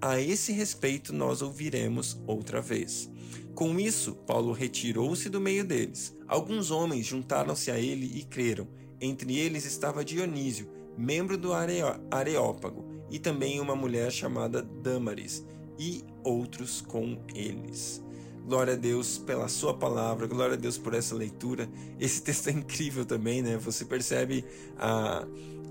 A 0.00 0.20
esse 0.20 0.52
respeito 0.52 1.12
nós 1.12 1.42
ouviremos 1.42 2.16
outra 2.28 2.60
vez. 2.60 3.10
Com 3.56 3.80
isso, 3.80 4.14
Paulo 4.14 4.52
retirou-se 4.52 5.28
do 5.28 5.40
meio 5.40 5.64
deles. 5.64 6.16
Alguns 6.28 6.70
homens 6.70 7.04
juntaram-se 7.04 7.72
a 7.72 7.78
ele 7.78 8.06
e 8.18 8.22
creram. 8.22 8.68
Entre 9.00 9.36
eles 9.36 9.64
estava 9.64 10.04
Dionísio, 10.04 10.70
membro 10.96 11.36
do 11.36 11.52
Areópago 11.52 12.87
e 13.10 13.18
também 13.18 13.60
uma 13.60 13.74
mulher 13.74 14.10
chamada 14.10 14.62
Damaris, 14.62 15.44
e 15.78 16.04
outros 16.24 16.80
com 16.80 17.18
eles. 17.34 18.02
Glória 18.46 18.72
a 18.72 18.76
Deus 18.76 19.18
pela 19.18 19.46
sua 19.46 19.74
palavra, 19.74 20.26
glória 20.26 20.54
a 20.54 20.56
Deus 20.56 20.78
por 20.78 20.94
essa 20.94 21.14
leitura. 21.14 21.68
Esse 22.00 22.22
texto 22.22 22.48
é 22.48 22.52
incrível 22.52 23.04
também, 23.04 23.42
né? 23.42 23.58
Você 23.58 23.84
percebe 23.84 24.44
a, 24.78 25.26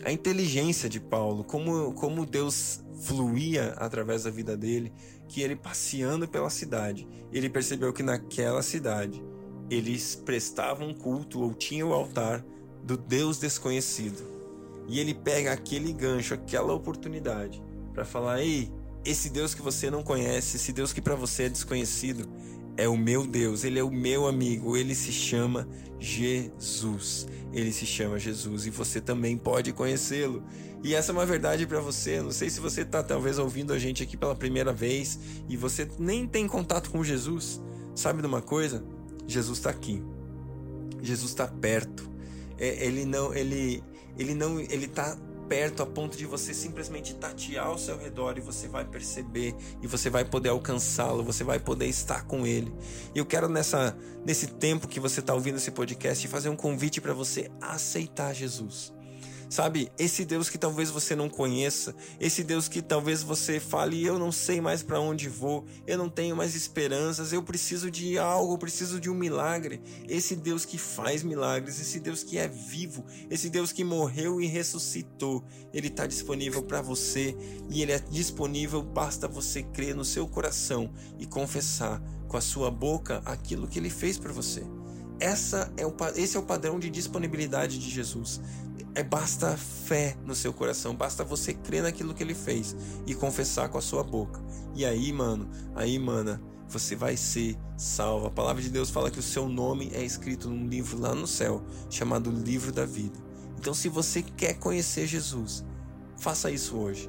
a 0.05 0.11
inteligência 0.11 0.87
de 0.87 0.99
Paulo, 0.99 1.43
como, 1.43 1.93
como 1.93 2.25
Deus 2.25 2.81
fluía 3.01 3.73
através 3.77 4.23
da 4.23 4.29
vida 4.29 4.55
dele, 4.55 4.93
que 5.27 5.41
ele 5.41 5.55
passeando 5.55 6.27
pela 6.27 6.49
cidade, 6.49 7.07
ele 7.31 7.49
percebeu 7.49 7.91
que 7.91 8.03
naquela 8.03 8.61
cidade 8.61 9.23
eles 9.69 10.15
prestavam 10.15 10.93
culto 10.93 11.41
ou 11.41 11.53
tinham 11.53 11.89
o 11.89 11.93
altar 11.93 12.43
do 12.83 12.95
Deus 12.95 13.39
desconhecido. 13.39 14.36
E 14.87 14.99
ele 14.99 15.13
pega 15.13 15.51
aquele 15.51 15.91
gancho, 15.91 16.33
aquela 16.33 16.73
oportunidade 16.73 17.61
para 17.93 18.05
falar: 18.05 18.41
"Ei, 18.41 18.71
esse 19.05 19.29
Deus 19.29 19.53
que 19.53 19.61
você 19.61 19.89
não 19.89 20.03
conhece, 20.03 20.57
esse 20.57 20.71
Deus 20.71 20.93
que 20.93 21.01
para 21.01 21.15
você 21.15 21.43
é 21.43 21.49
desconhecido, 21.49 22.27
é 22.77 22.87
o 22.87 22.95
meu 22.95 23.25
Deus, 23.25 23.63
ele 23.63 23.79
é 23.79 23.83
o 23.83 23.91
meu 23.91 24.27
amigo, 24.27 24.77
ele 24.77 24.93
se 24.93 25.11
chama 25.11 25.67
Jesus. 25.99 27.27
Ele 27.51 27.71
se 27.71 27.85
chama 27.85 28.19
Jesus 28.19 28.65
e 28.65 28.69
você 28.69 29.01
também 29.01 29.37
pode 29.37 29.73
conhecê-lo. 29.73 30.43
E 30.83 30.93
essa 30.93 31.11
é 31.11 31.13
uma 31.13 31.25
verdade 31.25 31.65
para 31.65 31.79
você. 31.79 32.21
Não 32.21 32.31
sei 32.31 32.49
se 32.49 32.59
você 32.59 32.81
está 32.81 33.01
talvez 33.01 33.39
ouvindo 33.39 33.73
a 33.73 33.79
gente 33.79 34.03
aqui 34.03 34.15
pela 34.15 34.35
primeira 34.35 34.71
vez 34.71 35.19
e 35.49 35.57
você 35.57 35.87
nem 35.97 36.27
tem 36.27 36.47
contato 36.47 36.91
com 36.91 37.03
Jesus. 37.03 37.59
Sabe 37.95 38.21
de 38.21 38.27
uma 38.27 38.41
coisa? 38.41 38.85
Jesus 39.25 39.57
está 39.57 39.71
aqui. 39.71 40.03
Jesus 41.01 41.31
está 41.31 41.47
perto. 41.47 42.07
É, 42.59 42.85
ele 42.85 43.05
não, 43.05 43.33
ele, 43.33 43.83
ele 44.17 44.33
não, 44.33 44.59
ele 44.59 44.87
tá 44.87 45.17
perto 45.47 45.81
a 45.81 45.85
ponto 45.85 46.17
de 46.17 46.25
você 46.25 46.53
simplesmente 46.53 47.15
tatear 47.15 47.67
ao 47.67 47.77
seu 47.77 47.97
redor 47.97 48.37
e 48.37 48.41
você 48.41 48.67
vai 48.67 48.83
perceber 48.83 49.55
e 49.81 49.87
você 49.87 50.09
vai 50.09 50.25
poder 50.25 50.49
alcançá-lo, 50.49 51.23
você 51.23 51.43
vai 51.43 51.59
poder 51.59 51.87
estar 51.87 52.25
com 52.25 52.45
ele. 52.45 52.73
E 53.15 53.19
eu 53.19 53.25
quero 53.25 53.47
nessa 53.47 53.97
nesse 54.25 54.47
tempo 54.47 54.87
que 54.87 54.99
você 54.99 55.21
está 55.21 55.33
ouvindo 55.33 55.55
esse 55.55 55.71
podcast 55.71 56.27
fazer 56.27 56.49
um 56.49 56.55
convite 56.55 56.99
para 56.99 57.13
você 57.13 57.49
aceitar 57.61 58.33
Jesus. 58.33 58.96
Sabe, 59.49 59.89
esse 59.97 60.25
Deus 60.25 60.49
que 60.49 60.57
talvez 60.57 60.89
você 60.89 61.15
não 61.15 61.29
conheça, 61.29 61.95
esse 62.19 62.43
Deus 62.43 62.67
que 62.67 62.81
talvez 62.81 63.23
você 63.23 63.61
fale, 63.61 64.05
eu 64.05 64.19
não 64.19 64.29
sei 64.29 64.59
mais 64.59 64.83
para 64.83 64.99
onde 64.99 65.29
vou, 65.29 65.65
eu 65.85 65.97
não 65.97 66.09
tenho 66.09 66.35
mais 66.35 66.53
esperanças, 66.53 67.31
eu 67.31 67.41
preciso 67.41 67.89
de 67.89 68.17
algo, 68.17 68.53
eu 68.53 68.57
preciso 68.57 68.99
de 68.99 69.09
um 69.09 69.15
milagre. 69.15 69.81
Esse 70.07 70.35
Deus 70.35 70.65
que 70.65 70.77
faz 70.77 71.23
milagres, 71.23 71.79
esse 71.79 71.97
Deus 71.97 72.23
que 72.23 72.37
é 72.37 72.47
vivo, 72.47 73.05
esse 73.29 73.49
Deus 73.49 73.71
que 73.71 73.85
morreu 73.85 74.41
e 74.41 74.47
ressuscitou, 74.47 75.45
ele 75.73 75.87
está 75.87 76.05
disponível 76.05 76.61
para 76.61 76.81
você 76.81 77.33
e 77.69 77.81
ele 77.81 77.93
é 77.93 77.99
disponível, 77.99 78.81
basta 78.81 79.29
você 79.29 79.63
crer 79.63 79.95
no 79.95 80.03
seu 80.03 80.27
coração 80.27 80.91
e 81.17 81.25
confessar 81.25 82.01
com 82.27 82.35
a 82.35 82.41
sua 82.41 82.69
boca 82.69 83.21
aquilo 83.23 83.67
que 83.67 83.79
ele 83.79 83.89
fez 83.89 84.17
por 84.17 84.33
você. 84.33 84.63
Essa 85.19 85.71
é 85.77 85.85
o, 85.85 85.95
esse 86.15 86.37
é 86.37 86.39
o 86.39 86.43
padrão 86.43 86.77
de 86.77 86.89
disponibilidade 86.89 87.79
de 87.79 87.89
Jesus. 87.89 88.39
É 88.97 89.03
basta 89.03 89.55
fé 89.55 90.17
no 90.25 90.33
seu 90.33 90.51
coração, 90.51 90.95
basta 90.95 91.23
você 91.23 91.53
crer 91.53 91.83
naquilo 91.83 92.15
que 92.15 92.23
ele 92.23 92.33
fez 92.33 92.75
e 93.05 93.13
confessar 93.13 93.69
com 93.69 93.77
a 93.77 93.81
sua 93.81 94.03
boca. 94.03 94.41
E 94.73 94.83
aí, 94.83 95.13
mano, 95.13 95.47
aí, 95.75 95.99
mana, 95.99 96.41
você 96.67 96.95
vai 96.95 97.15
ser 97.15 97.55
salvo. 97.77 98.25
A 98.25 98.31
palavra 98.31 98.59
de 98.59 98.71
Deus 98.71 98.89
fala 98.89 99.11
que 99.11 99.19
o 99.19 99.21
seu 99.21 99.47
nome 99.47 99.91
é 99.93 100.03
escrito 100.03 100.49
num 100.49 100.67
livro 100.67 100.99
lá 100.99 101.13
no 101.13 101.27
céu, 101.27 101.63
chamado 101.91 102.31
Livro 102.31 102.71
da 102.71 102.87
Vida. 102.87 103.19
Então, 103.59 103.71
se 103.71 103.87
você 103.87 104.23
quer 104.23 104.55
conhecer 104.55 105.05
Jesus, 105.05 105.63
faça 106.17 106.49
isso 106.49 106.75
hoje. 106.75 107.07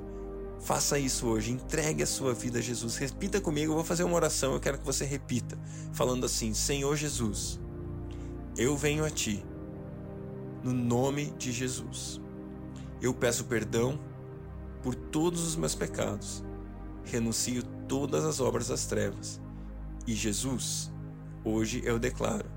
Faça 0.61 0.99
isso 0.99 1.27
hoje, 1.27 1.53
entregue 1.53 2.03
a 2.03 2.07
sua 2.07 2.35
vida 2.35 2.59
a 2.59 2.63
Jesus. 2.63 2.99
Repita 2.99 3.41
comigo, 3.41 3.73
eu 3.73 3.77
vou 3.77 3.85
fazer 3.85 4.05
uma 4.05 4.17
oração, 4.17 4.53
eu 4.53 4.61
quero 4.61 4.77
que 4.77 4.85
você 4.85 5.07
repita, 5.07 5.59
falando 5.95 6.27
assim: 6.27 6.53
Senhor 6.53 6.95
Jesus, 6.97 7.59
eu 8.59 8.77
venho 8.77 9.07
a 9.07 9.11
ti 9.11 9.43
no 10.69 10.75
nome 10.75 11.33
de 11.39 11.51
Jesus. 11.51 12.21
Eu 13.01 13.15
peço 13.15 13.45
perdão 13.47 13.99
por 14.83 14.95
todos 14.95 15.47
os 15.47 15.57
meus 15.57 15.75
pecados, 15.75 16.45
renuncio 17.05 17.63
todas 17.89 18.25
as 18.25 18.39
obras 18.39 18.69
das 18.69 18.87
trevas. 18.87 19.41
E 20.07 20.15
Jesus, 20.15 20.93
hoje 21.45 21.81
eu 21.85 21.99
declaro 21.99 22.51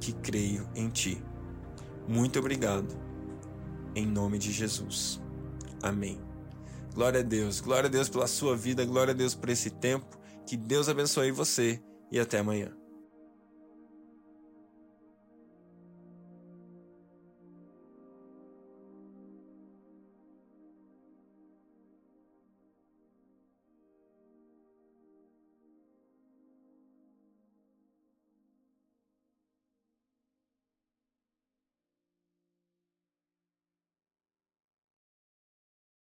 que 0.00 0.12
creio 0.12 0.68
em 0.74 0.88
Ti. 0.88 1.22
Muito 2.08 2.38
obrigado, 2.38 2.88
em 3.94 4.06
nome 4.06 4.38
de 4.38 4.50
Jesus. 4.50 5.20
Amém. 5.82 6.20
Glória 6.92 7.20
a 7.20 7.22
Deus, 7.22 7.60
glória 7.60 7.88
a 7.88 7.90
Deus 7.90 8.08
pela 8.08 8.26
sua 8.26 8.56
vida, 8.56 8.84
glória 8.84 9.12
a 9.12 9.16
Deus 9.16 9.34
por 9.34 9.48
esse 9.48 9.70
tempo. 9.70 10.18
Que 10.46 10.56
Deus 10.56 10.88
abençoe 10.88 11.30
você 11.30 11.82
e 12.10 12.18
até 12.18 12.38
amanhã. 12.38 12.83